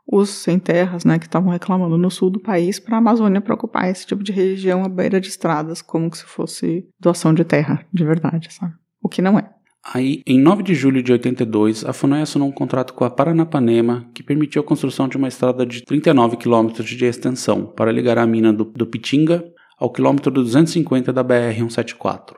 os 0.06 0.28
sem 0.30 0.58
terras, 0.58 1.04
né, 1.04 1.18
que 1.18 1.26
estavam 1.26 1.50
reclamando 1.50 1.96
no 1.96 2.10
sul 2.10 2.30
do 2.30 2.40
país, 2.40 2.78
para 2.78 2.96
a 2.96 2.98
Amazônia 2.98 3.40
para 3.40 3.54
ocupar 3.54 3.88
esse 3.88 4.06
tipo 4.06 4.22
de 4.22 4.32
região 4.32 4.84
à 4.84 4.88
beira 4.88 5.20
de 5.20 5.28
estradas, 5.28 5.80
como 5.80 6.14
se 6.14 6.24
fosse 6.24 6.86
doação 7.00 7.32
de 7.32 7.44
terra, 7.44 7.84
de 7.92 8.04
verdade, 8.04 8.52
sabe? 8.52 8.74
O 9.02 9.08
que 9.08 9.22
não 9.22 9.38
é. 9.38 9.50
Aí, 9.92 10.22
em 10.26 10.40
9 10.40 10.62
de 10.62 10.74
julho 10.74 11.02
de 11.02 11.12
82, 11.12 11.84
a 11.84 11.92
FUNAI 11.92 12.22
assinou 12.22 12.48
um 12.48 12.52
contrato 12.52 12.94
com 12.94 13.04
a 13.04 13.10
Paranapanema 13.10 14.08
que 14.14 14.22
permitiu 14.22 14.62
a 14.62 14.64
construção 14.64 15.06
de 15.06 15.18
uma 15.18 15.28
estrada 15.28 15.66
de 15.66 15.84
39 15.84 16.38
quilômetros 16.38 16.88
de 16.88 17.04
extensão 17.04 17.66
para 17.66 17.92
ligar 17.92 18.16
a 18.16 18.26
mina 18.26 18.50
do, 18.50 18.64
do 18.64 18.86
Pitinga 18.86 19.44
ao 19.78 19.90
quilômetro 19.90 20.32
250 20.32 21.12
da 21.12 21.22
BR-174. 21.22 22.36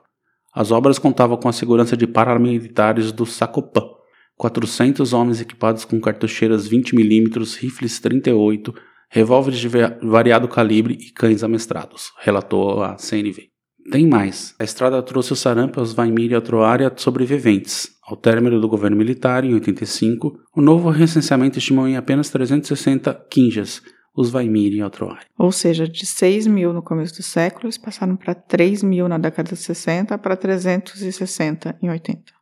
As 0.53 0.73
obras 0.73 0.99
contavam 0.99 1.37
com 1.37 1.49
a 1.49 1.53
segurança 1.53 1.97
de 1.97 2.07
paramilitares 2.07 3.13
do 3.13 3.25
Sacopan, 3.25 3.96
400 4.37 5.12
homens 5.12 5.40
equipados 5.40 5.85
com 5.85 6.00
cartucheiras 6.00 6.69
20mm, 6.69 7.59
rifles 7.59 7.99
38, 8.00 8.75
revólveres 9.11 9.61
de 9.61 9.69
variado 10.02 10.47
calibre 10.49 10.99
e 11.00 11.11
cães 11.12 11.43
amestrados, 11.43 12.12
relatou 12.21 12.83
a 12.83 12.97
CNV. 12.97 13.49
Tem 13.90 14.07
mais. 14.07 14.55
A 14.59 14.64
estrada 14.64 15.00
trouxe 15.02 15.33
o 15.33 15.37
sarampo 15.37 15.78
aos 15.78 15.93
Vaimiri 15.93 16.35
e 16.35 16.40
Troária 16.40 16.93
sobreviventes. 16.97 17.88
Ao 18.05 18.16
término 18.16 18.61
do 18.61 18.69
governo 18.69 18.97
militar, 18.97 19.45
em 19.45 19.55
85, 19.55 20.37
o 20.57 20.61
novo 20.61 20.90
recenseamento 20.90 21.59
estimou 21.59 21.87
em 21.87 21.97
apenas 21.97 22.28
360 22.31 23.14
quinjas 23.31 23.81
os 24.16 24.31
Vaimiri 24.31 24.76
e 24.76 24.81
Altroária. 24.81 25.26
Ou 25.38 25.52
seja, 25.52 25.87
de 25.87 26.07
6 26.07 26.47
mil 26.47 26.73
no 26.73 26.83
começo 26.83 27.14
do 27.14 27.23
século, 27.23 27.66
eles 27.66 27.76
passaram 27.76 28.16
para 28.16 28.35
3 28.35 28.83
mil 28.83 29.09
na 29.09 29.19
década 29.19 29.50
de 29.50 29.57
60 29.57 30.16
para 30.19 30.37
360 30.37 31.78
em 31.83 31.90
80. 31.90 32.36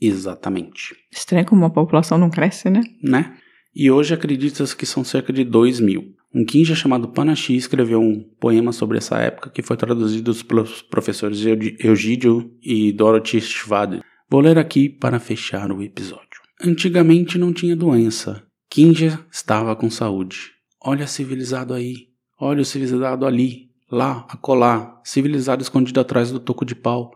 Exatamente. 0.00 0.94
Estranho 1.10 1.46
como 1.46 1.64
a 1.64 1.70
população 1.70 2.18
não 2.18 2.30
cresce, 2.30 2.68
né? 2.68 2.82
Né? 3.02 3.36
E 3.74 3.90
hoje 3.90 4.14
acredita-se 4.14 4.74
que 4.74 4.86
são 4.86 5.04
cerca 5.04 5.32
de 5.32 5.44
2 5.44 5.80
mil. 5.80 6.14
Um 6.34 6.44
Kinja 6.44 6.74
chamado 6.74 7.08
Panachi 7.08 7.56
escreveu 7.56 8.00
um 8.00 8.22
poema 8.38 8.72
sobre 8.72 8.98
essa 8.98 9.18
época 9.18 9.50
que 9.50 9.62
foi 9.62 9.76
traduzido 9.76 10.34
pelos 10.44 10.82
professores 10.82 11.42
Eugídio 11.78 12.52
e 12.62 12.92
Dorothy 12.92 13.40
Schwade. 13.40 14.02
Vou 14.28 14.40
ler 14.40 14.58
aqui 14.58 14.88
para 14.88 15.20
fechar 15.20 15.70
o 15.70 15.82
episódio. 15.82 16.40
Antigamente 16.62 17.38
não 17.38 17.52
tinha 17.52 17.76
doença. 17.76 18.42
Kinja 18.68 19.20
estava 19.30 19.76
com 19.76 19.88
saúde. 19.88 20.52
Olha 20.82 21.06
civilizado 21.06 21.72
aí. 21.72 22.08
Olha 22.38 22.62
o 22.62 22.64
civilizado 22.64 23.24
ali. 23.24 23.70
Lá, 23.90 24.26
acolá. 24.28 25.00
Civilizado 25.04 25.62
escondido 25.62 26.00
atrás 26.00 26.30
do 26.30 26.40
toco 26.40 26.64
de 26.64 26.74
pau. 26.74 27.12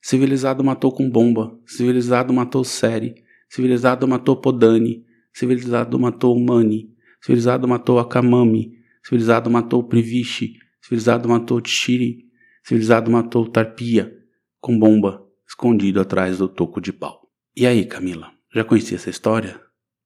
Civilizado 0.00 0.64
matou 0.64 0.92
com 0.92 1.08
bomba. 1.08 1.58
Civilizado 1.66 2.32
matou 2.32 2.64
Seri. 2.64 3.14
Civilizado 3.48 4.06
matou 4.08 4.36
Podani. 4.40 5.04
Civilizado 5.32 5.98
matou 5.98 6.38
Mani. 6.38 6.94
Civilizado 7.20 7.68
matou 7.68 7.98
Akamami. 7.98 8.72
Civilizado 9.04 9.50
matou 9.50 9.84
Privishi. 9.84 10.54
Civilizado 10.82 11.28
matou 11.28 11.60
Tshiri. 11.60 12.26
Civilizado 12.64 13.10
matou 13.10 13.48
Tarpia. 13.48 14.16
Com 14.60 14.78
bomba, 14.78 15.26
escondido 15.48 16.00
atrás 16.00 16.38
do 16.38 16.48
toco 16.48 16.80
de 16.80 16.92
pau. 16.92 17.30
E 17.56 17.66
aí, 17.66 17.84
Camila? 17.84 18.32
Já 18.54 18.64
conhecia 18.64 18.96
essa 18.96 19.10
história? 19.10 19.60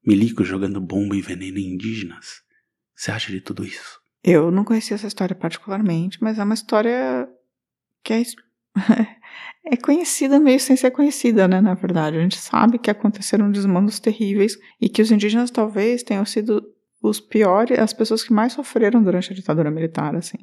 Milico 0.07 0.45
jogando 0.45 0.81
bomba 0.81 1.17
e 1.17 1.23
veneno 1.23 1.59
em 1.59 1.75
indígenas? 1.75 2.43
Você 2.95 3.11
acha 3.11 3.33
de 3.33 3.41
tudo 3.41 3.65
isso? 3.65 4.01
Eu 4.23 4.51
não 4.51 4.65
conhecia 4.65 4.95
essa 4.95 5.07
história 5.07 5.35
particularmente, 5.35 6.19
mas 6.23 6.39
é 6.39 6.45
uma 6.45 6.55
história 6.55 7.29
que 8.03 8.13
é, 8.13 8.23
é 9.65 9.77
conhecida 9.77 10.39
meio 10.39 10.61
sem 10.61 10.77
ser 10.77 10.91
conhecida, 10.91 11.49
né? 11.49 11.61
Na 11.61 11.75
verdade, 11.75 12.17
a 12.17 12.21
gente 12.21 12.37
sabe 12.37 12.79
que 12.79 12.91
aconteceram 12.91 13.51
desmandos 13.51 13.99
terríveis 13.99 14.59
e 14.81 14.89
que 14.89 15.01
os 15.01 15.11
indígenas 15.11 15.51
talvez 15.51 16.03
tenham 16.03 16.25
sido 16.25 16.63
os 17.03 17.21
piores, 17.21 17.79
as 17.79 17.93
pessoas 17.93 18.23
que 18.23 18.33
mais 18.33 18.53
sofreram 18.53 19.03
durante 19.03 19.33
a 19.33 19.37
ditadura 19.37 19.71
militar, 19.71 20.15
assim. 20.17 20.39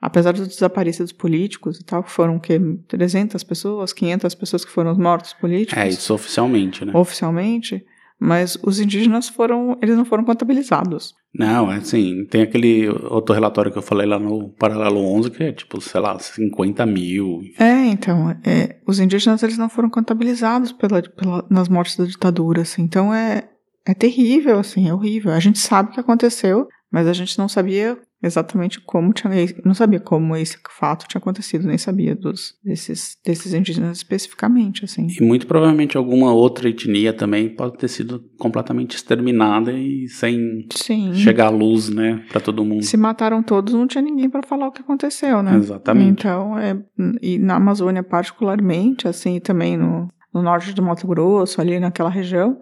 Apesar 0.00 0.32
dos 0.32 0.48
desaparecidos 0.48 1.12
políticos 1.12 1.78
e 1.80 1.84
tal, 1.84 2.02
foram 2.02 2.38
que 2.38 2.58
300 2.88 3.42
pessoas, 3.42 3.92
500 3.92 4.34
pessoas 4.34 4.64
que 4.64 4.70
foram 4.70 4.94
mortos 4.96 5.32
políticos. 5.32 5.82
É, 5.82 5.88
isso 5.88 6.12
oficialmente, 6.12 6.84
né? 6.84 6.92
Oficialmente, 6.94 7.84
mas 8.20 8.56
os 8.62 8.80
indígenas 8.80 9.28
foram, 9.28 9.76
eles 9.82 9.96
não 9.96 10.04
foram 10.04 10.24
contabilizados. 10.24 11.12
Não, 11.36 11.70
é 11.70 11.76
assim, 11.76 12.24
tem 12.26 12.42
aquele 12.42 12.88
outro 12.88 13.34
relatório 13.34 13.72
que 13.72 13.78
eu 13.78 13.82
falei 13.82 14.06
lá 14.06 14.18
no 14.18 14.50
Paralelo 14.50 15.00
11 15.00 15.30
que 15.30 15.42
é 15.42 15.52
tipo, 15.52 15.80
sei 15.80 16.00
lá, 16.00 16.18
50 16.18 16.86
mil. 16.86 17.40
É, 17.58 17.86
então, 17.86 18.30
é, 18.44 18.76
os 18.86 19.00
indígenas 19.00 19.42
eles 19.42 19.58
não 19.58 19.68
foram 19.68 19.90
contabilizados 19.90 20.72
pela, 20.72 21.02
pela, 21.02 21.44
nas 21.50 21.68
mortes 21.68 21.96
da 21.96 22.04
ditadura, 22.04 22.62
assim, 22.62 22.82
então 22.82 23.12
é, 23.12 23.48
é 23.84 23.94
terrível, 23.94 24.58
assim, 24.58 24.88
é 24.88 24.94
horrível. 24.94 25.32
A 25.32 25.40
gente 25.40 25.58
sabe 25.58 25.90
o 25.90 25.92
que 25.92 26.00
aconteceu, 26.00 26.68
mas 26.90 27.08
a 27.08 27.12
gente 27.12 27.36
não 27.36 27.48
sabia 27.48 27.98
exatamente 28.24 28.80
como 28.80 29.12
tinha. 29.12 29.30
Não 29.64 29.74
sabia 29.74 30.00
como 30.00 30.36
esse 30.36 30.58
fato 30.70 31.06
tinha 31.06 31.18
acontecido, 31.18 31.66
nem 31.66 31.78
sabia 31.78 32.14
dos, 32.14 32.54
desses, 32.64 33.16
desses 33.24 33.52
indígenas 33.52 33.98
especificamente, 33.98 34.84
assim. 34.84 35.06
E 35.08 35.22
muito 35.22 35.46
provavelmente 35.46 35.96
alguma 35.96 36.32
outra 36.32 36.68
etnia 36.68 37.12
também 37.12 37.48
pode 37.48 37.76
ter 37.76 37.88
sido 37.88 38.20
completamente 38.38 38.96
exterminada 38.96 39.72
e 39.72 40.08
sem 40.08 40.66
Sim. 40.72 41.14
chegar 41.14 41.46
à 41.46 41.50
luz, 41.50 41.88
né, 41.88 42.24
para 42.30 42.40
todo 42.40 42.64
mundo. 42.64 42.84
Se 42.84 42.96
mataram 42.96 43.42
todos, 43.42 43.74
não 43.74 43.86
tinha 43.86 44.02
ninguém 44.02 44.30
para 44.30 44.42
falar 44.42 44.68
o 44.68 44.72
que 44.72 44.80
aconteceu, 44.80 45.42
né? 45.42 45.56
Exatamente. 45.56 46.10
Então, 46.10 46.58
é, 46.58 46.76
e 47.20 47.38
na 47.38 47.56
Amazônia 47.56 48.02
particularmente, 48.02 49.06
assim, 49.06 49.38
também 49.40 49.76
no, 49.76 50.08
no 50.32 50.42
norte 50.42 50.72
do 50.72 50.82
Mato 50.82 51.06
Grosso, 51.06 51.60
ali 51.60 51.78
naquela 51.78 52.10
região 52.10 52.58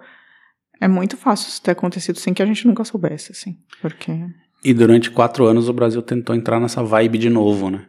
é 0.82 0.88
muito 0.88 1.16
fácil 1.16 1.48
isso 1.48 1.62
ter 1.62 1.70
acontecido 1.70 2.18
sem 2.18 2.34
que 2.34 2.42
a 2.42 2.46
gente 2.46 2.66
nunca 2.66 2.84
soubesse, 2.84 3.30
assim. 3.30 3.56
Porque. 3.80 4.10
E 4.64 4.72
durante 4.72 5.10
quatro 5.10 5.44
anos 5.46 5.68
o 5.68 5.72
Brasil 5.72 6.00
tentou 6.02 6.34
entrar 6.34 6.60
nessa 6.60 6.82
vibe 6.82 7.18
de 7.18 7.28
novo, 7.28 7.70
né? 7.70 7.86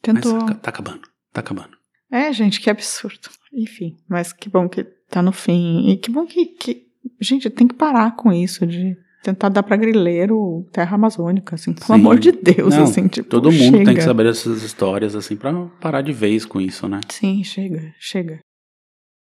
Tentou. 0.00 0.34
Mas 0.34 0.58
tá 0.58 0.70
acabando, 0.70 1.02
tá 1.32 1.40
acabando. 1.40 1.76
É, 2.10 2.32
gente, 2.32 2.60
que 2.60 2.70
absurdo. 2.70 3.28
Enfim, 3.52 3.96
mas 4.08 4.32
que 4.32 4.48
bom 4.48 4.68
que 4.68 4.84
tá 5.10 5.20
no 5.22 5.32
fim. 5.32 5.88
E 5.88 5.96
que 5.96 6.10
bom 6.10 6.26
que. 6.26 6.46
que... 6.46 6.86
Gente, 7.20 7.48
tem 7.50 7.66
que 7.66 7.74
parar 7.74 8.14
com 8.14 8.32
isso 8.32 8.66
de. 8.66 8.96
tentar 9.22 9.48
dar 9.48 9.62
pra 9.62 9.76
grileiro 9.76 10.64
terra 10.72 10.94
amazônica, 10.94 11.54
assim, 11.54 11.72
pelo 11.72 11.86
Sim. 11.86 11.94
amor 11.94 12.18
de 12.18 12.30
Deus, 12.32 12.74
Não, 12.74 12.84
assim, 12.84 13.08
tipo, 13.08 13.28
Todo 13.28 13.50
mundo 13.50 13.78
tem 13.78 13.86
que 13.86 13.92
chega. 13.92 14.02
saber 14.02 14.24
dessas 14.24 14.62
histórias, 14.62 15.16
assim, 15.16 15.34
pra 15.36 15.52
parar 15.80 16.02
de 16.02 16.12
vez 16.12 16.44
com 16.44 16.60
isso, 16.60 16.86
né? 16.88 17.00
Sim, 17.08 17.42
chega, 17.42 17.92
chega. 17.98 18.40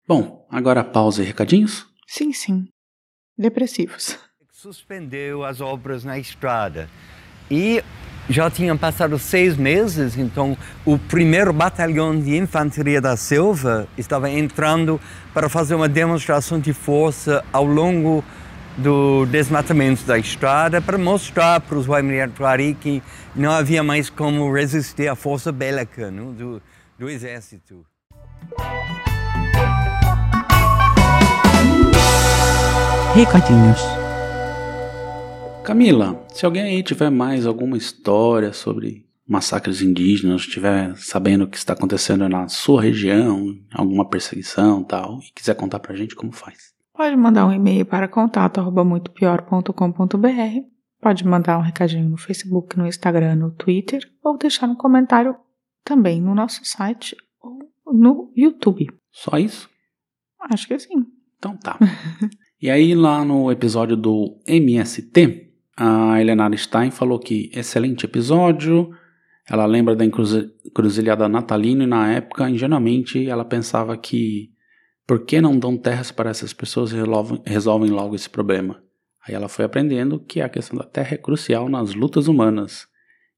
Bom, 0.06 0.46
agora 0.50 0.84
pausa 0.84 1.22
e 1.22 1.26
recadinhos. 1.26 1.86
Sim, 2.06 2.32
sim. 2.32 2.66
Depressivos. 3.38 4.18
Suspendeu 4.64 5.44
as 5.44 5.61
obras 5.61 6.04
na 6.04 6.18
estrada. 6.18 6.88
E 7.50 7.85
já 8.30 8.50
tinham 8.50 8.78
passado 8.78 9.18
seis 9.18 9.59
meses, 9.59 10.16
então 10.16 10.56
o 10.87 10.99
primeiro 10.99 11.52
batalhão 11.52 12.18
de 12.18 12.35
infantaria 12.35 12.99
da 12.99 13.14
Silva 13.14 13.87
estava 13.99 14.30
entrando 14.30 14.99
para 15.35 15.50
fazer 15.50 15.75
uma 15.75 15.87
demonstração 15.87 16.59
de 16.59 16.73
força 16.73 17.44
ao 17.52 17.66
longo 17.66 18.25
do 18.78 19.26
desmatamento 19.26 20.02
da 20.04 20.18
estrada 20.18 20.80
para 20.80 20.97
mostrar 20.97 21.61
para 21.61 21.76
os 21.76 21.87
Waimiri 21.87 22.75
que 22.80 23.02
não 23.37 23.50
havia 23.50 23.83
mais 23.83 24.09
como 24.09 24.50
resistir 24.50 25.09
à 25.09 25.14
força 25.14 25.52
bélica 25.52 26.11
não, 26.11 26.33
do, 26.33 26.62
do 26.99 27.11
exército. 27.11 27.85
Recadinhos. 33.14 34.03
Camila, 35.64 36.23
se 36.28 36.44
alguém 36.44 36.62
aí 36.62 36.83
tiver 36.83 37.09
mais 37.09 37.47
alguma 37.47 37.78
história 37.78 38.52
sobre 38.52 39.09
massacres 39.26 39.80
indígenas, 39.80 40.42
estiver 40.42 40.94
sabendo 40.94 41.44
o 41.44 41.49
que 41.49 41.56
está 41.56 41.73
acontecendo 41.73 42.28
na 42.28 42.49
sua 42.49 42.83
região, 42.83 43.47
alguma 43.73 44.06
perseguição 44.06 44.83
e 44.83 44.85
tal, 44.85 45.21
e 45.21 45.33
quiser 45.33 45.54
contar 45.54 45.78
pra 45.78 45.97
gente 45.97 46.14
como 46.14 46.33
faz. 46.33 46.75
Pode 46.92 47.16
mandar 47.16 47.47
um 47.47 47.52
e-mail 47.52 47.87
para 47.87 48.06
contato 48.06 48.59
arroba 48.59 48.85
muitopior.com.br. 48.85 50.28
Pode 51.00 51.26
mandar 51.26 51.59
um 51.59 51.62
recadinho 51.62 52.11
no 52.11 52.18
Facebook, 52.18 52.76
no 52.76 52.87
Instagram, 52.87 53.35
no 53.37 53.50
Twitter, 53.50 54.02
ou 54.23 54.37
deixar 54.37 54.68
um 54.68 54.76
comentário 54.76 55.35
também 55.83 56.21
no 56.21 56.35
nosso 56.35 56.62
site 56.62 57.16
ou 57.40 57.94
no 57.94 58.30
YouTube. 58.37 58.88
Só 59.11 59.38
isso? 59.38 59.71
Acho 60.38 60.68
que 60.68 60.78
sim. 60.78 61.06
Então 61.38 61.56
tá. 61.56 61.78
e 62.61 62.68
aí, 62.68 62.94
lá 62.94 63.25
no 63.25 63.50
episódio 63.50 63.97
do 63.97 64.38
MST, 64.47 65.43
a 65.76 66.20
Helena 66.20 66.54
Stein 66.56 66.90
falou 66.90 67.18
que 67.18 67.50
excelente 67.54 68.04
episódio. 68.04 68.90
Ela 69.48 69.66
lembra 69.66 69.94
da 69.94 70.04
encruzi- 70.04 70.50
encruzilhada 70.64 71.28
natalina 71.28 71.84
e 71.84 71.86
na 71.86 72.10
época, 72.12 72.48
ingenuamente, 72.48 73.28
ela 73.28 73.44
pensava 73.44 73.96
que 73.96 74.50
por 75.06 75.24
que 75.24 75.40
não 75.40 75.58
dão 75.58 75.76
terras 75.76 76.10
para 76.10 76.30
essas 76.30 76.52
pessoas 76.52 76.92
e 76.92 76.96
resolvem, 76.96 77.42
resolvem 77.46 77.90
logo 77.90 78.14
esse 78.14 78.30
problema? 78.30 78.82
Aí 79.26 79.34
ela 79.34 79.48
foi 79.48 79.64
aprendendo 79.64 80.18
que 80.18 80.40
a 80.40 80.48
questão 80.48 80.78
da 80.78 80.84
terra 80.84 81.14
é 81.14 81.18
crucial 81.18 81.68
nas 81.68 81.94
lutas 81.94 82.28
humanas 82.28 82.86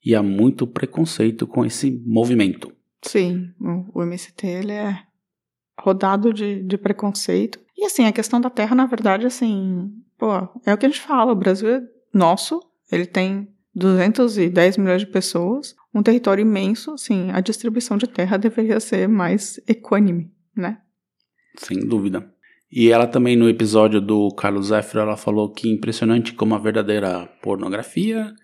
e 0.05 0.15
há 0.15 0.23
muito 0.23 0.67
preconceito 0.67 1.47
com 1.47 1.65
esse 1.65 2.03
movimento. 2.07 2.73
Sim, 3.03 3.53
o 3.95 4.03
MST 4.03 4.47
ele 4.47 4.73
é 4.73 5.01
rodado 5.79 6.33
de, 6.33 6.63
de 6.63 6.79
preconceito. 6.79 7.59
E 7.77 7.85
assim, 7.85 8.07
a 8.07 8.13
questão 8.13 8.41
da 8.41 8.51
terra, 8.51 8.75
na 8.75 8.87
verdade, 8.87 9.27
assim, 9.27 9.91
pô, 10.19 10.33
é 10.65 10.73
o 10.73 10.79
que 10.79 10.87
a 10.87 10.89
gente 10.89 11.01
fala, 11.01 11.33
o 11.33 11.37
Brasil 11.37 11.69
é 11.69 11.83
nosso, 12.13 12.61
ele 12.91 13.07
tem 13.07 13.49
210 13.75 14.79
milhões 14.79 15.03
de 15.03 15.07
pessoas, 15.07 15.75
um 15.95 16.03
território 16.03 16.43
imenso, 16.43 16.93
assim, 16.93 17.31
a 17.31 17.41
distribuição 17.41 17.97
de 17.97 18.07
terra 18.07 18.37
deveria 18.37 18.81
ser 18.81 19.09
mais 19.09 19.61
equânime, 19.69 20.31
né? 20.57 20.79
Sem 21.57 21.81
dúvida. 21.81 22.31
E 22.71 22.91
ela 22.91 23.07
também 23.07 23.37
no 23.37 23.49
episódio 23.49 24.01
do 24.01 24.29
Carlos 24.35 24.69
Zéfiro, 24.69 25.01
ela 25.01 25.17
falou 25.17 25.51
que 25.51 25.71
impressionante 25.71 26.33
como 26.33 26.55
a 26.55 26.59
verdadeira 26.59 27.27
pornografia, 27.43 28.35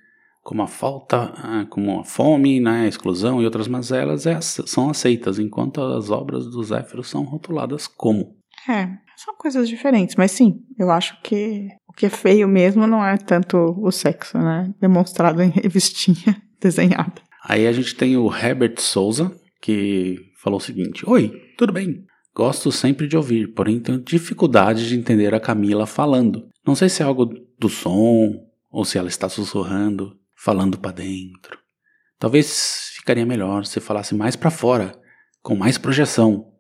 como 0.43 0.63
a 0.63 0.67
falta, 0.67 1.33
ah, 1.37 1.67
como 1.69 2.01
a 2.01 2.05
fome, 2.05 2.61
né, 2.61 2.83
a 2.83 2.89
exclusão 2.89 3.41
e 3.41 3.45
outras 3.45 3.69
mazelas 3.69 4.27
é, 4.27 4.41
são 4.41 4.91
aceitas, 4.91 5.39
enquanto 5.39 5.81
as 5.81 6.11
obras 6.11 6.47
do 6.47 6.63
Zéfiro 6.63 7.03
são 7.03 7.25
rotuladas 7.25 7.87
como. 7.87 8.37
É, 8.69 8.89
são 9.25 9.37
coisas 9.37 9.69
diferentes, 9.69 10.17
mas 10.17 10.31
sim, 10.33 10.65
eu 10.79 10.91
acho 10.91 11.21
que 11.23 11.69
o 11.87 11.93
que 11.93 12.07
é 12.07 12.11
feio 12.11 12.49
mesmo 12.49 12.87
não 12.87 13.05
é 13.05 13.17
tanto 13.17 13.57
o 13.79 13.91
sexo, 13.91 14.39
né? 14.39 14.73
Demonstrado 14.81 15.43
em 15.43 15.51
revistinha 15.51 16.41
desenhada. 16.61 17.23
Aí 17.45 17.67
a 17.67 17.73
gente 17.73 17.95
tem 17.95 18.17
o 18.17 18.35
Herbert 18.35 18.81
Souza, 18.81 19.35
que 19.61 20.19
falou 20.43 20.59
o 20.59 20.63
seguinte: 20.63 21.09
Oi, 21.09 21.31
tudo 21.57 21.73
bem? 21.73 22.05
Gosto 22.35 22.73
sempre 22.73 23.07
de 23.07 23.17
ouvir, 23.17 23.53
porém 23.53 23.79
tenho 23.79 24.01
dificuldade 24.01 24.89
de 24.89 24.97
entender 24.97 25.35
a 25.35 25.41
Camila 25.41 25.87
falando. 25.87 26.49
Não 26.67 26.75
sei 26.75 26.89
se 26.89 27.03
é 27.03 27.05
algo 27.05 27.27
do 27.59 27.69
som, 27.69 28.33
ou 28.71 28.85
se 28.85 28.97
ela 28.97 29.09
está 29.09 29.29
sussurrando, 29.29 30.17
falando 30.35 30.79
para 30.79 30.93
dentro. 30.93 31.59
Talvez 32.19 32.93
ficaria 32.97 33.27
melhor 33.27 33.67
se 33.67 33.81
falasse 33.81 34.15
mais 34.15 34.35
para 34.35 34.51
fora, 34.51 34.99
com 35.43 35.55
mais 35.55 35.77
projeção. 35.77 36.52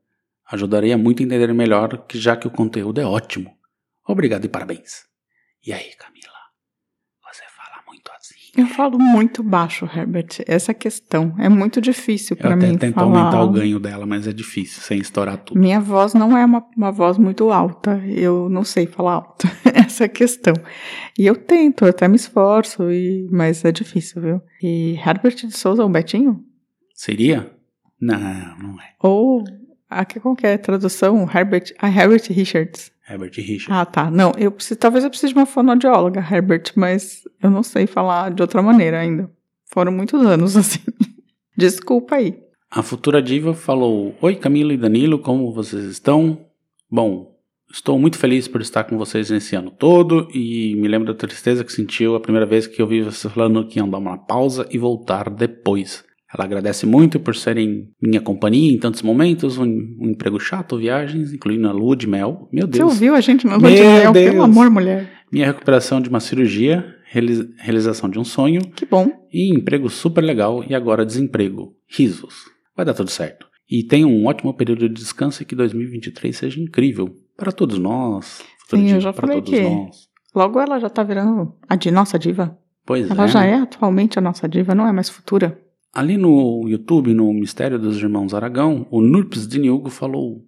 Ajudaria 0.52 0.98
muito 0.98 1.22
a 1.22 1.24
entender 1.24 1.50
melhor, 1.54 2.04
que 2.06 2.18
já 2.18 2.36
que 2.36 2.46
o 2.46 2.50
conteúdo 2.50 3.00
é 3.00 3.06
ótimo. 3.06 3.56
Obrigado 4.06 4.44
e 4.44 4.48
parabéns. 4.48 5.04
E 5.66 5.72
aí, 5.72 5.92
Camila? 5.96 6.26
Você 7.32 7.42
fala 7.56 7.82
muito 7.86 8.10
assim. 8.12 8.34
Eu 8.54 8.66
falo 8.66 8.98
muito 8.98 9.42
baixo, 9.42 9.86
Herbert. 9.86 10.42
Essa 10.46 10.72
é 10.72 10.74
a 10.74 10.74
questão. 10.74 11.34
É 11.38 11.48
muito 11.48 11.80
difícil 11.80 12.36
Eu 12.36 12.42
para 12.42 12.54
mim 12.54 12.76
tento 12.76 12.94
falar. 12.94 13.06
aumentar 13.06 13.42
o 13.42 13.50
ganho 13.50 13.80
dela, 13.80 14.04
mas 14.04 14.26
é 14.26 14.32
difícil, 14.32 14.82
sem 14.82 14.98
estourar 14.98 15.38
tudo. 15.38 15.58
Minha 15.58 15.80
voz 15.80 16.12
não 16.12 16.36
é 16.36 16.44
uma, 16.44 16.62
uma 16.76 16.92
voz 16.92 17.16
muito 17.16 17.50
alta. 17.50 17.96
Eu 18.06 18.50
não 18.50 18.62
sei 18.62 18.86
falar 18.86 19.14
alto. 19.14 19.48
Essa 19.72 20.04
é 20.04 20.06
a 20.06 20.10
questão. 20.10 20.52
E 21.18 21.24
eu 21.24 21.34
tento, 21.34 21.86
eu 21.86 21.88
até 21.88 22.06
me 22.06 22.16
esforço, 22.16 22.90
e, 22.92 23.26
mas 23.32 23.64
é 23.64 23.72
difícil, 23.72 24.20
viu? 24.20 24.42
E 24.62 24.98
Herbert 24.98 25.36
de 25.36 25.56
Souza, 25.56 25.82
o 25.82 25.88
Betinho? 25.88 26.44
Seria? 26.94 27.50
Não, 27.98 28.18
não 28.58 28.80
é. 28.82 28.94
Ou 29.00 29.44
a 29.98 30.04
que 30.04 30.20
qual 30.20 30.34
que 30.34 30.46
é 30.46 30.54
a 30.54 30.58
tradução? 30.58 31.28
Herbert, 31.32 31.72
a 31.78 31.88
Herbert 31.88 32.22
Richards. 32.30 32.92
Herbert 33.08 33.32
Richard. 33.36 33.72
Ah, 33.72 33.84
tá. 33.84 34.10
Não, 34.10 34.32
eu 34.38 34.50
preciso, 34.50 34.78
talvez 34.78 35.04
eu 35.04 35.10
precise 35.10 35.32
de 35.32 35.38
uma 35.38 35.46
fonoaudióloga, 35.46 36.20
Herbert, 36.20 36.72
mas 36.76 37.22
eu 37.42 37.50
não 37.50 37.62
sei 37.62 37.86
falar 37.86 38.30
de 38.30 38.42
outra 38.42 38.62
maneira 38.62 39.00
ainda. 39.00 39.30
Foram 39.66 39.92
muitos 39.92 40.24
anos 40.24 40.54
assim. 40.56 40.80
Desculpa 41.56 42.16
aí. 42.16 42.38
A 42.70 42.82
futura 42.82 43.20
diva 43.20 43.52
falou: 43.52 44.14
Oi, 44.20 44.36
Camila 44.36 44.72
e 44.72 44.78
Danilo, 44.78 45.18
como 45.18 45.52
vocês 45.52 45.84
estão? 45.84 46.46
Bom, 46.90 47.36
estou 47.70 47.98
muito 47.98 48.18
feliz 48.18 48.48
por 48.48 48.60
estar 48.60 48.84
com 48.84 48.96
vocês 48.96 49.30
nesse 49.30 49.56
ano 49.56 49.70
todo 49.70 50.28
e 50.32 50.74
me 50.76 50.88
lembro 50.88 51.12
da 51.12 51.18
tristeza 51.18 51.64
que 51.64 51.72
sentiu 51.72 52.14
a 52.14 52.20
primeira 52.20 52.46
vez 52.46 52.66
que 52.66 52.80
eu 52.80 52.86
vi 52.86 53.02
vocês 53.02 53.32
falando 53.32 53.66
que 53.66 53.78
iam 53.78 53.88
dar 53.88 53.98
uma 53.98 54.18
pausa 54.18 54.66
e 54.70 54.78
voltar 54.78 55.28
depois. 55.28 56.04
Ela 56.34 56.44
agradece 56.46 56.86
muito 56.86 57.20
por 57.20 57.34
serem 57.36 57.88
minha 58.00 58.20
companhia 58.20 58.72
em 58.72 58.78
tantos 58.78 59.02
momentos, 59.02 59.58
um, 59.58 59.64
um 59.64 60.08
emprego 60.10 60.40
chato, 60.40 60.78
viagens, 60.78 61.32
incluindo 61.32 61.68
a 61.68 61.72
lua 61.72 61.94
de 61.94 62.06
mel. 62.06 62.48
Meu 62.52 62.66
Você 62.66 62.78
Deus. 62.78 62.92
ouviu 62.92 63.14
a 63.14 63.20
gente 63.20 63.46
Meu 63.46 63.58
Lua 63.58 63.70
de 63.70 63.82
Mel? 63.82 64.12
Deus. 64.12 64.30
Pelo 64.30 64.42
amor, 64.44 64.70
mulher. 64.70 65.10
Minha 65.30 65.46
recuperação 65.46 66.00
de 66.00 66.08
uma 66.08 66.20
cirurgia, 66.20 66.84
reali- 67.04 67.50
realização 67.58 68.08
de 68.08 68.18
um 68.18 68.24
sonho 68.24 68.62
Que 68.74 68.86
bom. 68.86 69.10
e 69.32 69.52
emprego 69.54 69.90
super 69.90 70.22
legal 70.22 70.64
e 70.68 70.74
agora 70.74 71.04
desemprego. 71.04 71.74
Risos. 71.86 72.34
Vai 72.74 72.86
dar 72.86 72.94
tudo 72.94 73.10
certo. 73.10 73.46
E 73.70 73.82
tenha 73.82 74.06
um 74.06 74.26
ótimo 74.26 74.54
período 74.54 74.88
de 74.88 74.94
descanso 74.94 75.42
e 75.42 75.46
que 75.46 75.54
2023 75.54 76.34
seja 76.36 76.60
incrível 76.60 77.14
para 77.36 77.52
todos 77.52 77.78
nós. 77.78 78.42
Sim, 78.68 78.90
eu 78.90 79.00
já 79.00 79.12
para 79.12 79.26
falei 79.26 79.42
todos 79.42 79.58
que- 79.60 79.62
nós. 79.68 79.96
Logo 80.34 80.58
ela 80.58 80.78
já 80.78 80.88
tá 80.88 81.02
virando 81.02 81.54
a 81.68 81.76
de 81.76 81.90
nossa 81.90 82.18
diva. 82.18 82.56
Pois 82.86 83.08
Ela 83.10 83.24
é. 83.24 83.28
já 83.28 83.44
é 83.44 83.54
atualmente 83.54 84.18
a 84.18 84.22
nossa 84.22 84.48
diva, 84.48 84.74
não 84.74 84.86
é 84.88 84.92
mais 84.92 85.08
futura. 85.10 85.60
Ali 85.92 86.16
no 86.16 86.66
YouTube, 86.66 87.12
no 87.12 87.32
Mistério 87.34 87.78
dos 87.78 87.98
Irmãos 87.98 88.32
Aragão, 88.32 88.86
o 88.90 89.02
Nurps 89.02 89.46
de 89.46 89.58
Niugo 89.58 89.90
falou, 89.90 90.42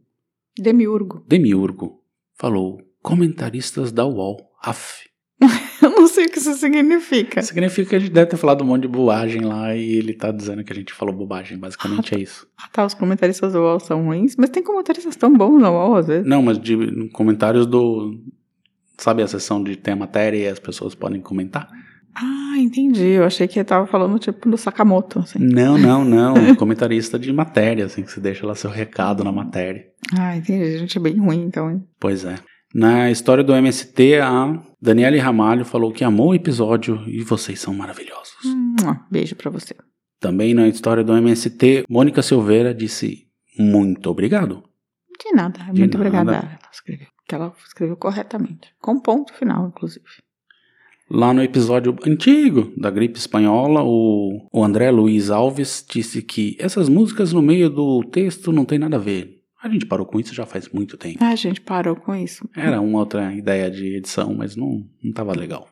Demiurgo. 0.59 1.23
Demiurgo, 1.29 2.01
falou, 2.35 2.81
comentaristas 3.03 3.93
da 3.93 4.07
UOL, 4.07 4.39
af. 4.63 5.05
Eu 5.83 5.91
não 5.91 6.07
sei 6.07 6.25
o 6.25 6.31
que 6.31 6.39
isso 6.39 6.55
significa. 6.55 7.43
Significa 7.43 7.91
que 7.91 7.97
a 7.97 7.99
gente 7.99 8.13
deve 8.13 8.31
ter 8.31 8.37
falado 8.39 8.63
um 8.63 8.67
monte 8.67 8.83
de 8.83 8.89
bobagem 8.89 9.43
lá 9.43 9.77
e 9.77 9.97
ele 9.97 10.15
tá 10.15 10.31
dizendo 10.31 10.65
que 10.65 10.73
a 10.73 10.77
gente 10.77 10.95
falou 10.95 11.15
bobagem, 11.15 11.59
basicamente 11.59 12.15
é 12.15 12.21
isso. 12.21 12.47
Ah, 12.57 12.69
tá, 12.73 12.87
os 12.87 12.95
comentaristas 12.95 13.53
do 13.53 13.59
UOL 13.59 13.81
são 13.81 14.03
ruins, 14.07 14.37
mas 14.39 14.49
tem 14.49 14.63
comentaristas 14.63 15.15
tão 15.17 15.31
bons 15.31 15.61
no 15.61 15.69
UOL 15.69 15.97
às 15.97 16.07
vezes. 16.07 16.27
Não, 16.27 16.41
mas 16.41 16.59
de 16.59 17.09
comentários 17.11 17.67
do. 17.67 18.19
Sabe 18.97 19.23
a 19.23 19.29
sessão 19.29 19.63
de 19.63 19.77
tem 19.77 19.93
a 19.93 19.97
matéria 19.97 20.39
e 20.39 20.49
as 20.49 20.59
pessoas 20.59 20.95
podem 20.95 21.21
comentar? 21.21 21.69
Ah, 22.15 22.55
entendi. 22.59 23.05
Eu 23.05 23.25
achei 23.25 23.49
que 23.49 23.63
tava 23.65 23.87
falando 23.87 24.19
tipo 24.19 24.49
do 24.49 24.57
Sakamoto, 24.57 25.19
assim. 25.21 25.39
Não, 25.39 25.77
não, 25.77 26.05
não. 26.05 26.55
comentarista 26.57 27.19
de 27.19 27.33
matéria, 27.33 27.85
assim, 27.87 28.03
que 28.03 28.11
você 28.13 28.21
deixa 28.21 28.47
lá 28.47 28.55
seu 28.55 28.71
recado 28.71 29.25
na 29.25 29.33
matéria. 29.33 29.87
Ah, 30.17 30.37
entendi. 30.37 30.75
A 30.75 30.79
gente 30.79 30.97
é 30.97 31.01
bem 31.01 31.19
ruim, 31.19 31.43
então, 31.43 31.71
hein? 31.71 31.83
Pois 31.99 32.25
é. 32.25 32.37
Na 32.75 33.11
história 33.11 33.45
do 33.45 33.55
MST, 33.55 34.17
a 34.21 34.61
Daniele 34.81 35.19
Ramalho 35.19 35.65
falou 35.65 35.93
que 35.93 36.03
amou 36.05 36.31
o 36.31 36.35
episódio 36.35 37.03
e 37.07 37.23
vocês 37.23 37.61
são 37.61 37.73
maravilhosos. 37.73 38.35
Hum, 38.45 38.75
beijo 39.11 39.37
pra 39.37 39.51
você. 39.51 39.75
Também 40.21 40.55
na 40.55 40.67
história 40.69 41.05
do 41.05 41.17
MST, 41.17 41.85
Mônica 41.89 42.23
Silveira 42.23 42.75
disse 42.75 43.25
muito 43.59 44.11
obrigado. 44.11 44.65
De 45.21 45.33
nada. 45.33 45.61
De 45.73 45.81
Muito 45.81 45.97
nada. 45.97 46.09
obrigada. 46.09 46.33
Ela 46.33 46.71
escreveu. 46.73 47.07
Que 47.27 47.35
ela 47.35 47.53
escreveu 47.65 47.97
corretamente. 47.97 48.75
Com 48.81 49.01
ponto 49.01 49.33
final, 49.33 49.69
inclusive. 49.69 50.05
Lá 51.11 51.35
no 51.35 51.43
episódio 51.43 51.95
antigo 52.07 52.73
da 52.77 52.91
gripe 52.91 53.19
espanhola, 53.19 53.83
o, 53.85 54.49
o 54.53 54.65
André 54.65 54.91
Luiz 54.91 55.31
Alves 55.31 55.85
disse 55.89 56.23
que 56.23 56.57
essas 56.59 56.89
músicas 56.89 57.33
no 57.33 57.43
meio 57.43 57.69
do 57.69 58.03
texto 58.05 58.51
não 58.51 58.65
tem 58.65 58.79
nada 58.79 58.97
a 58.97 59.01
ver. 59.01 59.43
A 59.63 59.69
gente 59.69 59.87
parou 59.87 60.07
com 60.07 60.19
isso 60.19 60.35
já 60.35 60.45
faz 60.45 60.69
muito 60.69 60.97
tempo. 60.97 61.19
Ah, 61.21 61.31
a 61.31 61.37
gente 61.37 61.61
parou 61.61 61.97
com 61.97 62.15
isso. 62.15 62.49
Era 62.55 62.81
uma 62.81 62.99
outra 62.99 63.35
ideia 63.35 63.71
de 63.71 63.97
edição, 63.97 64.35
mas 64.35 64.57
não, 64.57 64.85
não 65.03 65.13
tava 65.13 65.33
legal. 65.33 65.69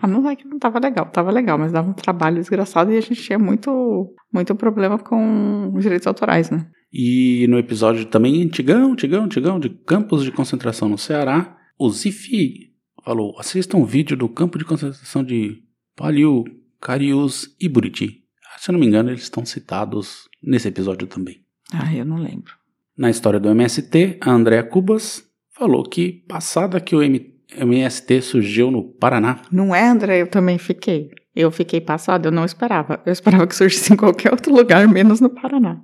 Ah, 0.00 0.08
não 0.08 0.28
é 0.28 0.34
que 0.34 0.46
não 0.46 0.58
tava 0.58 0.80
legal, 0.80 1.06
tava 1.06 1.30
legal, 1.30 1.56
mas 1.56 1.70
dava 1.70 1.90
um 1.90 1.94
trabalho 1.94 2.36
desgraçado 2.36 2.92
e 2.92 2.96
a 2.96 3.00
gente 3.00 3.22
tinha 3.22 3.38
muito, 3.38 4.12
muito 4.32 4.54
problema 4.56 4.98
com 4.98 5.72
os 5.72 5.82
direitos 5.82 6.08
autorais, 6.08 6.50
né? 6.50 6.66
E 6.92 7.46
no 7.48 7.58
episódio 7.58 8.04
também 8.06 8.42
antigão, 8.42 8.92
antigão, 8.92 9.24
antigão, 9.24 9.60
de 9.60 9.70
campos 9.70 10.24
de 10.24 10.32
concentração 10.32 10.88
no 10.88 10.98
Ceará, 10.98 11.56
o 11.78 11.88
Zifi 11.88 12.71
falou: 13.04 13.34
assistam 13.38 13.78
um 13.78 13.84
vídeo 13.84 14.16
do 14.16 14.28
campo 14.28 14.58
de 14.58 14.64
concentração 14.64 15.22
de 15.22 15.62
Paliu, 15.96 16.44
Cariús 16.80 17.54
e 17.60 17.68
Buriti. 17.68 18.22
Se 18.58 18.70
eu 18.70 18.74
não 18.74 18.80
me 18.80 18.86
engano, 18.86 19.10
eles 19.10 19.22
estão 19.22 19.44
citados 19.44 20.28
nesse 20.42 20.68
episódio 20.68 21.06
também. 21.06 21.42
Ah, 21.72 21.94
eu 21.94 22.04
não 22.04 22.16
lembro. 22.16 22.52
Na 22.96 23.10
história 23.10 23.40
do 23.40 23.48
MST, 23.48 24.18
a 24.20 24.30
Andrea 24.30 24.62
Cubas 24.62 25.24
falou 25.50 25.82
que, 25.82 26.24
passada 26.28 26.80
que 26.80 26.94
o 26.94 27.02
M 27.02 27.32
MST 27.54 28.22
surgiu 28.22 28.70
no 28.70 28.82
Paraná. 28.82 29.42
Não 29.50 29.74
é, 29.74 29.86
André? 29.86 30.22
Eu 30.22 30.26
também 30.26 30.56
fiquei. 30.56 31.10
Eu 31.34 31.50
fiquei 31.50 31.80
passada, 31.80 32.28
eu 32.28 32.32
não 32.32 32.44
esperava. 32.44 33.02
Eu 33.04 33.12
esperava 33.12 33.46
que 33.46 33.54
surgisse 33.54 33.92
em 33.92 33.96
qualquer 33.96 34.32
outro 34.32 34.54
lugar, 34.54 34.86
menos 34.88 35.20
no 35.20 35.28
Paraná. 35.28 35.80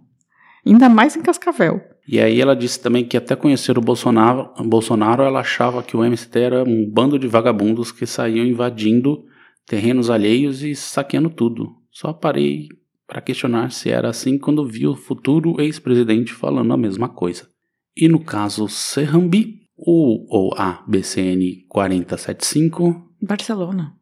Ainda 0.66 0.88
mais 0.88 1.16
em 1.16 1.22
Cascavel. 1.22 1.80
E 2.10 2.18
aí 2.18 2.40
ela 2.40 2.56
disse 2.56 2.80
também 2.80 3.04
que 3.04 3.18
até 3.18 3.36
conhecer 3.36 3.76
o 3.76 3.82
Bolsonaro, 3.82 4.50
Bolsonaro 4.64 5.22
ela 5.22 5.40
achava 5.40 5.82
que 5.82 5.94
o 5.94 6.02
MST 6.02 6.38
era 6.38 6.64
um 6.64 6.88
bando 6.90 7.18
de 7.18 7.28
vagabundos 7.28 7.92
que 7.92 8.06
saíam 8.06 8.46
invadindo 8.46 9.26
terrenos 9.66 10.08
alheios 10.08 10.62
e 10.62 10.74
saqueando 10.74 11.28
tudo. 11.28 11.76
Só 11.90 12.14
parei 12.14 12.68
para 13.06 13.20
questionar 13.20 13.70
se 13.72 13.90
era 13.90 14.08
assim 14.08 14.38
quando 14.38 14.66
vi 14.66 14.86
o 14.86 14.96
futuro 14.96 15.60
ex-presidente 15.60 16.32
falando 16.32 16.72
a 16.72 16.78
mesma 16.78 17.10
coisa. 17.10 17.46
E 17.94 18.08
no 18.08 18.24
caso 18.24 18.68
Serrambi, 18.68 19.66
o 19.76 20.24
ou 20.34 20.54
a 20.56 20.82
BCN 20.88 21.66
4075. 21.68 23.12
Barcelona. 23.20 23.94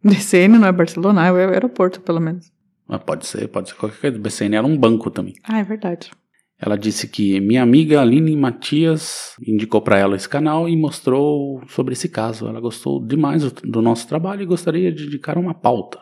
BCN 0.00 0.58
não 0.58 0.68
é 0.68 0.72
Barcelona, 0.72 1.26
é 1.26 1.32
o 1.32 1.36
aeroporto, 1.36 2.00
pelo 2.00 2.20
menos. 2.20 2.52
Mas 2.86 3.02
pode 3.02 3.26
ser, 3.26 3.48
pode 3.48 3.70
ser 3.70 3.74
qualquer 3.74 3.98
coisa. 4.00 4.18
BCN 4.18 4.56
era 4.56 4.66
um 4.66 4.78
banco 4.78 5.10
também. 5.10 5.34
Ah, 5.42 5.58
é 5.58 5.64
verdade. 5.64 6.10
Ela 6.58 6.76
disse 6.76 7.06
que 7.06 7.38
minha 7.38 7.62
amiga 7.62 8.00
Aline 8.00 8.34
Matias 8.34 9.36
indicou 9.46 9.82
para 9.82 9.98
ela 9.98 10.16
esse 10.16 10.28
canal 10.28 10.68
e 10.68 10.76
mostrou 10.76 11.62
sobre 11.68 11.92
esse 11.92 12.08
caso. 12.08 12.48
Ela 12.48 12.60
gostou 12.60 13.04
demais 13.04 13.50
do 13.52 13.82
nosso 13.82 14.08
trabalho 14.08 14.42
e 14.42 14.46
gostaria 14.46 14.90
de 14.90 15.06
indicar 15.06 15.36
uma 15.36 15.52
pauta. 15.52 16.00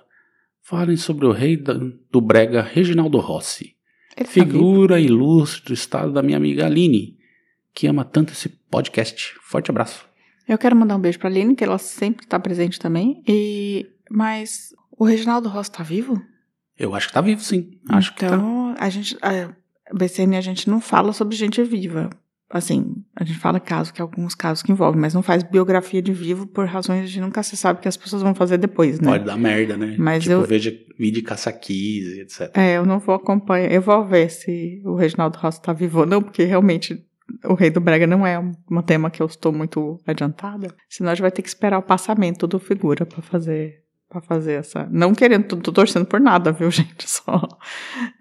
Falem 0.62 0.96
sobre 0.96 1.26
o 1.26 1.32
rei 1.32 1.56
do 1.56 2.20
brega 2.20 2.62
Reginaldo 2.62 3.18
Rossi. 3.18 3.74
Ele 4.16 4.26
tá 4.26 4.32
Figura 4.32 5.00
ilustre 5.00 5.66
do 5.66 5.74
estado 5.74 6.12
da 6.12 6.22
minha 6.22 6.36
amiga 6.36 6.66
Aline, 6.66 7.18
que 7.74 7.88
ama 7.88 8.04
tanto 8.04 8.32
esse 8.32 8.48
podcast. 8.48 9.34
Forte 9.42 9.70
abraço. 9.70 10.06
Eu 10.48 10.56
quero 10.56 10.76
mandar 10.76 10.96
um 10.96 11.00
beijo 11.00 11.18
pra 11.18 11.28
Aline, 11.28 11.56
que 11.56 11.64
ela 11.64 11.78
sempre 11.78 12.26
tá 12.26 12.38
presente 12.38 12.78
também. 12.78 13.22
E 13.26 13.90
mas 14.08 14.72
o 14.96 15.04
Reginaldo 15.04 15.48
Rossi 15.48 15.72
tá 15.72 15.82
vivo? 15.82 16.22
Eu 16.78 16.94
acho 16.94 17.08
que 17.08 17.14
tá 17.14 17.20
vivo, 17.20 17.40
sim. 17.40 17.80
Acho 17.88 18.14
que 18.14 18.20
tá. 18.20 18.26
então, 18.26 18.74
a 18.78 18.88
gente 18.88 19.16
a 19.20 19.54
BCN 19.92 20.36
a 20.36 20.40
gente 20.40 20.68
não 20.68 20.80
fala 20.80 21.12
sobre 21.12 21.36
gente 21.36 21.62
viva. 21.62 22.10
Assim, 22.50 23.02
a 23.16 23.24
gente 23.24 23.38
fala 23.38 23.58
caso 23.58 23.92
que 23.92 24.00
alguns 24.00 24.34
casos 24.34 24.62
que 24.62 24.70
envolvem, 24.70 25.00
mas 25.00 25.12
não 25.12 25.22
faz 25.22 25.42
biografia 25.42 26.00
de 26.00 26.12
vivo 26.12 26.46
por 26.46 26.66
razões 26.66 27.10
de 27.10 27.20
nunca 27.20 27.42
se 27.42 27.56
sabe 27.56 27.78
o 27.78 27.82
que 27.82 27.88
as 27.88 27.96
pessoas 27.96 28.22
vão 28.22 28.34
fazer 28.34 28.58
depois, 28.58 29.00
né? 29.00 29.10
Pode 29.10 29.24
dar 29.24 29.36
merda, 29.36 29.76
né? 29.76 29.96
Mas 29.98 30.22
tipo, 30.22 30.34
eu- 30.34 30.42
veja 30.46 30.70
vídeo 30.98 31.20
de 31.20 31.22
caça-quis, 31.22 32.16
etc. 32.18 32.56
É, 32.56 32.76
eu 32.76 32.86
não 32.86 33.00
vou 33.00 33.14
acompanhar. 33.14 33.72
Eu 33.72 33.82
vou 33.82 34.04
ver 34.06 34.30
se 34.30 34.80
o 34.84 34.94
Reginaldo 34.94 35.38
Rossi 35.38 35.60
tá 35.60 35.72
vivo 35.72 36.00
ou 36.00 36.06
não, 36.06 36.22
porque 36.22 36.44
realmente 36.44 37.04
o 37.44 37.54
Rei 37.54 37.70
do 37.70 37.80
Brega 37.80 38.06
não 38.06 38.24
é 38.26 38.38
um, 38.38 38.52
tema 38.82 39.10
que 39.10 39.20
eu 39.20 39.26
estou 39.26 39.52
muito 39.52 39.98
adiantada. 40.06 40.68
Senão 40.88 41.10
a 41.10 41.14
gente 41.14 41.22
vai 41.22 41.32
ter 41.32 41.42
que 41.42 41.48
esperar 41.48 41.78
o 41.78 41.82
passamento 41.82 42.46
do 42.46 42.58
figura 42.60 43.04
pra 43.04 43.20
fazer 43.22 43.82
para 44.08 44.20
fazer 44.20 44.54
essa. 44.54 44.88
Não 44.90 45.14
querendo, 45.14 45.46
tô, 45.46 45.56
tô 45.56 45.72
torcendo 45.72 46.06
por 46.06 46.20
nada, 46.20 46.52
viu, 46.52 46.70
gente? 46.72 47.08
Só 47.08 47.40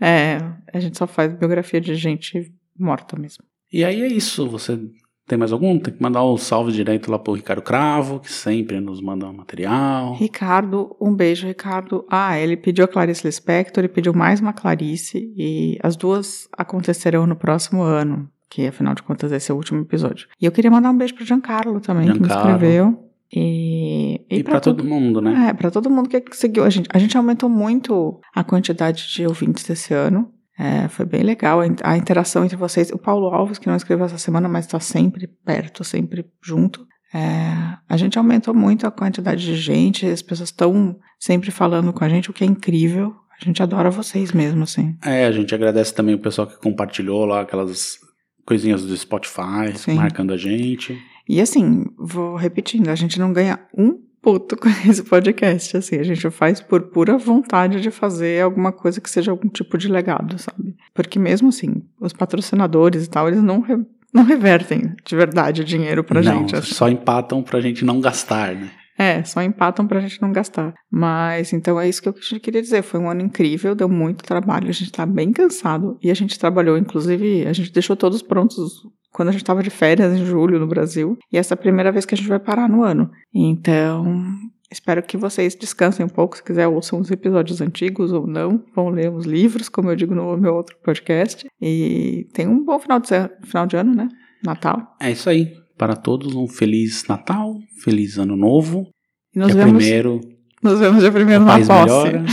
é, 0.01 0.37
a 0.73 0.79
gente 0.79 0.97
só 0.97 1.07
faz 1.07 1.33
biografia 1.33 1.79
de 1.79 1.95
gente 1.95 2.51
morta 2.77 3.17
mesmo. 3.17 3.43
E 3.71 3.83
aí 3.83 4.01
é 4.01 4.07
isso. 4.07 4.47
Você 4.49 4.79
tem 5.27 5.37
mais 5.37 5.51
algum? 5.51 5.79
Tem 5.79 5.93
que 5.93 6.01
mandar 6.01 6.23
um 6.25 6.37
salve 6.37 6.71
direto 6.71 7.09
lá 7.09 7.17
pro 7.17 7.33
Ricardo 7.33 7.61
Cravo, 7.61 8.19
que 8.19 8.31
sempre 8.31 8.79
nos 8.79 9.01
manda 9.01 9.25
um 9.25 9.33
material. 9.33 10.15
Ricardo, 10.15 10.95
um 10.99 11.13
beijo, 11.13 11.47
Ricardo. 11.47 12.05
Ah, 12.09 12.37
ele 12.37 12.57
pediu 12.57 12.85
a 12.85 12.87
Clarice 12.87 13.25
Lispector 13.25 13.83
e 13.83 13.87
pediu 13.87 14.13
mais 14.13 14.41
uma 14.41 14.53
Clarice, 14.53 15.33
e 15.35 15.77
as 15.81 15.95
duas 15.95 16.47
acontecerão 16.57 17.25
no 17.25 17.35
próximo 17.35 17.81
ano, 17.81 18.29
que 18.49 18.67
afinal 18.67 18.93
de 18.93 19.01
contas 19.01 19.31
esse 19.31 19.49
é 19.49 19.53
o 19.53 19.57
último 19.57 19.81
episódio. 19.81 20.27
E 20.39 20.45
eu 20.45 20.51
queria 20.51 20.69
mandar 20.69 20.91
um 20.91 20.97
beijo 20.97 21.15
pro 21.15 21.25
Giancarlo 21.25 21.79
também, 21.79 22.11
que 22.11 22.19
me 22.19 22.27
Giancarlo. 22.27 22.51
escreveu. 22.51 23.09
E, 23.35 24.25
E, 24.29 24.43
pra 24.43 24.59
todo 24.59 24.83
mundo, 24.83 25.19
né? 25.19 25.49
É, 25.49 25.53
pra 25.53 25.71
todo 25.71 25.89
mundo 25.89 26.07
que 26.07 26.21
seguiu 26.35 26.63
a 26.63 26.69
gente. 26.69 26.87
A 26.93 26.99
gente 26.99 27.17
aumentou 27.17 27.49
muito 27.49 28.19
a 28.35 28.43
quantidade 28.43 29.11
de 29.11 29.25
ouvintes 29.25 29.63
desse 29.63 29.93
ano. 29.93 30.31
É, 30.57 30.87
foi 30.87 31.03
bem 31.03 31.23
legal 31.23 31.59
a 31.83 31.97
interação 31.97 32.45
entre 32.45 32.55
vocês. 32.55 32.91
O 32.91 32.97
Paulo 32.97 33.27
Alves, 33.27 33.57
que 33.57 33.67
não 33.67 33.75
escreveu 33.75 34.05
essa 34.05 34.19
semana, 34.19 34.47
mas 34.47 34.65
está 34.65 34.79
sempre 34.79 35.27
perto, 35.27 35.83
sempre 35.83 36.25
junto. 36.43 36.85
É, 37.11 37.77
a 37.89 37.97
gente 37.97 38.17
aumentou 38.19 38.53
muito 38.53 38.85
a 38.85 38.91
quantidade 38.91 39.43
de 39.43 39.55
gente, 39.55 40.05
as 40.05 40.21
pessoas 40.21 40.49
estão 40.49 40.95
sempre 41.19 41.49
falando 41.49 41.91
com 41.91 42.03
a 42.03 42.09
gente, 42.09 42.29
o 42.29 42.33
que 42.33 42.43
é 42.43 42.47
incrível. 42.47 43.15
A 43.39 43.43
gente 43.43 43.63
adora 43.63 43.89
vocês 43.89 44.31
mesmo, 44.31 44.63
assim. 44.63 44.95
É, 45.03 45.25
a 45.25 45.31
gente 45.31 45.53
agradece 45.55 45.93
também 45.93 46.13
o 46.13 46.19
pessoal 46.19 46.47
que 46.47 46.59
compartilhou 46.59 47.25
lá 47.25 47.41
aquelas 47.41 47.97
coisinhas 48.45 48.85
do 48.85 48.95
Spotify, 48.95 49.75
Sim. 49.75 49.95
marcando 49.95 50.33
a 50.33 50.37
gente. 50.37 50.97
E 51.27 51.39
assim, 51.41 51.85
vou 51.97 52.35
repetindo, 52.35 52.89
a 52.89 52.95
gente 52.95 53.19
não 53.19 53.31
ganha 53.33 53.59
um 53.77 53.99
puto 54.21 54.55
com 54.57 54.69
esse 54.69 55.03
podcast, 55.03 55.75
assim, 55.77 55.97
a 55.97 56.03
gente 56.03 56.29
faz 56.29 56.61
por 56.61 56.81
pura 56.83 57.17
vontade 57.17 57.81
de 57.81 57.91
fazer 57.91 58.41
alguma 58.43 58.71
coisa 58.71 59.01
que 59.01 59.09
seja 59.09 59.31
algum 59.31 59.49
tipo 59.49 59.77
de 59.77 59.87
legado, 59.87 60.37
sabe? 60.39 60.75
Porque 60.93 61.19
mesmo 61.19 61.49
assim, 61.49 61.83
os 61.99 62.13
patrocinadores 62.13 63.05
e 63.05 63.09
tal, 63.09 63.27
eles 63.27 63.41
não, 63.43 63.61
re- 63.61 63.85
não 64.13 64.23
revertem 64.23 64.95
de 65.05 65.15
verdade 65.15 65.61
o 65.61 65.65
dinheiro 65.65 66.03
pra 66.03 66.21
não, 66.21 66.39
gente. 66.39 66.55
assim. 66.55 66.73
só 66.73 66.87
empatam 66.89 67.41
pra 67.43 67.59
gente 67.61 67.83
não 67.83 67.99
gastar, 67.99 68.55
né? 68.55 68.69
É, 68.97 69.23
só 69.23 69.41
empatam 69.41 69.87
pra 69.87 69.99
gente 69.99 70.21
não 70.21 70.31
gastar. 70.31 70.71
Mas 70.89 71.51
então 71.51 71.81
é 71.81 71.89
isso 71.89 71.99
que 72.01 72.07
eu 72.07 72.13
que- 72.13 72.39
queria 72.39 72.61
dizer. 72.61 72.83
Foi 72.83 72.99
um 72.99 73.09
ano 73.09 73.21
incrível, 73.21 73.73
deu 73.73 73.89
muito 73.89 74.23
trabalho, 74.23 74.69
a 74.69 74.71
gente 74.71 74.91
tá 74.91 75.03
bem 75.03 75.33
cansado. 75.33 75.97
E 76.01 76.11
a 76.11 76.13
gente 76.13 76.37
trabalhou, 76.37 76.77
inclusive, 76.77 77.45
a 77.47 77.51
gente 77.53 77.73
deixou 77.73 77.95
todos 77.95 78.21
prontos 78.21 78.83
quando 79.13 79.29
a 79.29 79.31
gente 79.31 79.43
tava 79.43 79.61
de 79.61 79.69
férias 79.69 80.11
em 80.11 80.25
julho 80.25 80.59
no 80.59 80.67
Brasil. 80.67 81.17
E 81.31 81.37
essa 81.37 81.53
é 81.53 81.55
a 81.55 81.57
primeira 81.57 81.91
vez 81.91 82.05
que 82.05 82.15
a 82.15 82.17
gente 82.17 82.27
vai 82.27 82.39
parar 82.39 82.67
no 82.67 82.83
ano. 82.83 83.11
Então, 83.33 84.25
espero 84.71 85.03
que 85.03 85.15
vocês 85.15 85.55
descansem 85.55 86.03
um 86.03 86.09
pouco. 86.09 86.35
Se 86.35 86.43
quiser, 86.43 86.67
ouçam 86.67 86.99
os 86.99 87.11
episódios 87.11 87.61
antigos 87.61 88.11
ou 88.11 88.25
não. 88.25 88.63
Vão 88.75 88.89
ler 88.89 89.11
os 89.11 89.25
livros, 89.25 89.69
como 89.69 89.91
eu 89.91 89.95
digo 89.95 90.15
no 90.15 90.35
meu 90.35 90.55
outro 90.55 90.75
podcast. 90.83 91.45
E 91.61 92.27
tenham 92.33 92.53
um 92.53 92.65
bom 92.65 92.79
final 92.79 92.99
de, 92.99 93.07
final 93.43 93.67
de 93.67 93.77
ano, 93.77 93.93
né? 93.93 94.09
Natal. 94.43 94.95
É 94.99 95.11
isso 95.11 95.29
aí. 95.29 95.53
Para 95.77 95.95
todos, 95.95 96.35
um 96.35 96.47
feliz 96.47 97.05
Natal, 97.07 97.55
feliz 97.83 98.17
Ano 98.17 98.35
Novo. 98.35 98.87
E 99.35 99.39
nos 99.39 99.51
Dia 99.53 99.63
vemos, 99.63 99.83
primeiro, 99.83 100.21
nos 100.61 100.79
vemos 100.79 101.01
dia 101.01 101.11
primeiro 101.11 101.43
na 101.43 101.57
posse. 101.57 101.71
melhora. 101.71 102.25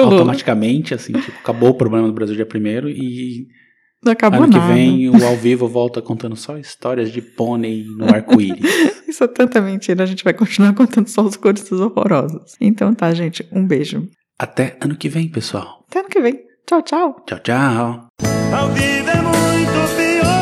automaticamente, 0.00 0.94
assim, 0.94 1.12
tipo, 1.12 1.38
acabou 1.38 1.70
o 1.70 1.74
problema 1.74 2.06
do 2.06 2.12
Brasil 2.12 2.36
dia 2.36 2.46
primeiro 2.46 2.88
e 2.88 3.48
acabou 4.10 4.42
ano 4.42 4.52
que 4.52 4.58
nada. 4.58 4.74
vem 4.74 5.08
o 5.08 5.24
ao 5.24 5.36
vivo 5.36 5.68
volta 5.68 6.02
contando 6.02 6.36
só 6.36 6.58
histórias 6.58 7.12
de 7.12 7.22
pônei 7.22 7.84
no 7.84 8.06
arco-íris. 8.06 8.64
Isso 9.06 9.24
é 9.24 9.28
tanta 9.28 9.60
mentira, 9.60 10.02
a 10.02 10.06
gente 10.06 10.24
vai 10.24 10.34
continuar 10.34 10.74
contando 10.74 11.08
só 11.08 11.22
os 11.22 11.36
coisas 11.36 11.70
horrorosos. 11.70 12.56
Então 12.60 12.92
tá, 12.94 13.12
gente, 13.12 13.46
um 13.52 13.66
beijo. 13.66 14.08
Até 14.38 14.76
ano 14.80 14.96
que 14.96 15.08
vem, 15.08 15.28
pessoal. 15.28 15.84
Até 15.88 16.00
ano 16.00 16.08
que 16.08 16.20
vem. 16.20 16.40
Tchau, 16.66 16.82
tchau. 16.82 17.24
Tchau, 17.26 17.38
tchau. 17.40 18.08
A 18.52 18.66
vida 18.68 19.10
é 19.10 19.22
muito 19.22 19.96
pior. 19.96 20.32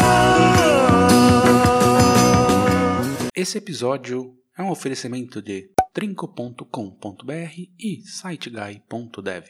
Esse 3.34 3.58
episódio 3.58 4.34
é 4.56 4.62
um 4.62 4.70
oferecimento 4.70 5.40
de 5.42 5.70
trinco.com.br 5.92 7.32
e 7.78 8.02
siteguy.dev. 8.04 9.44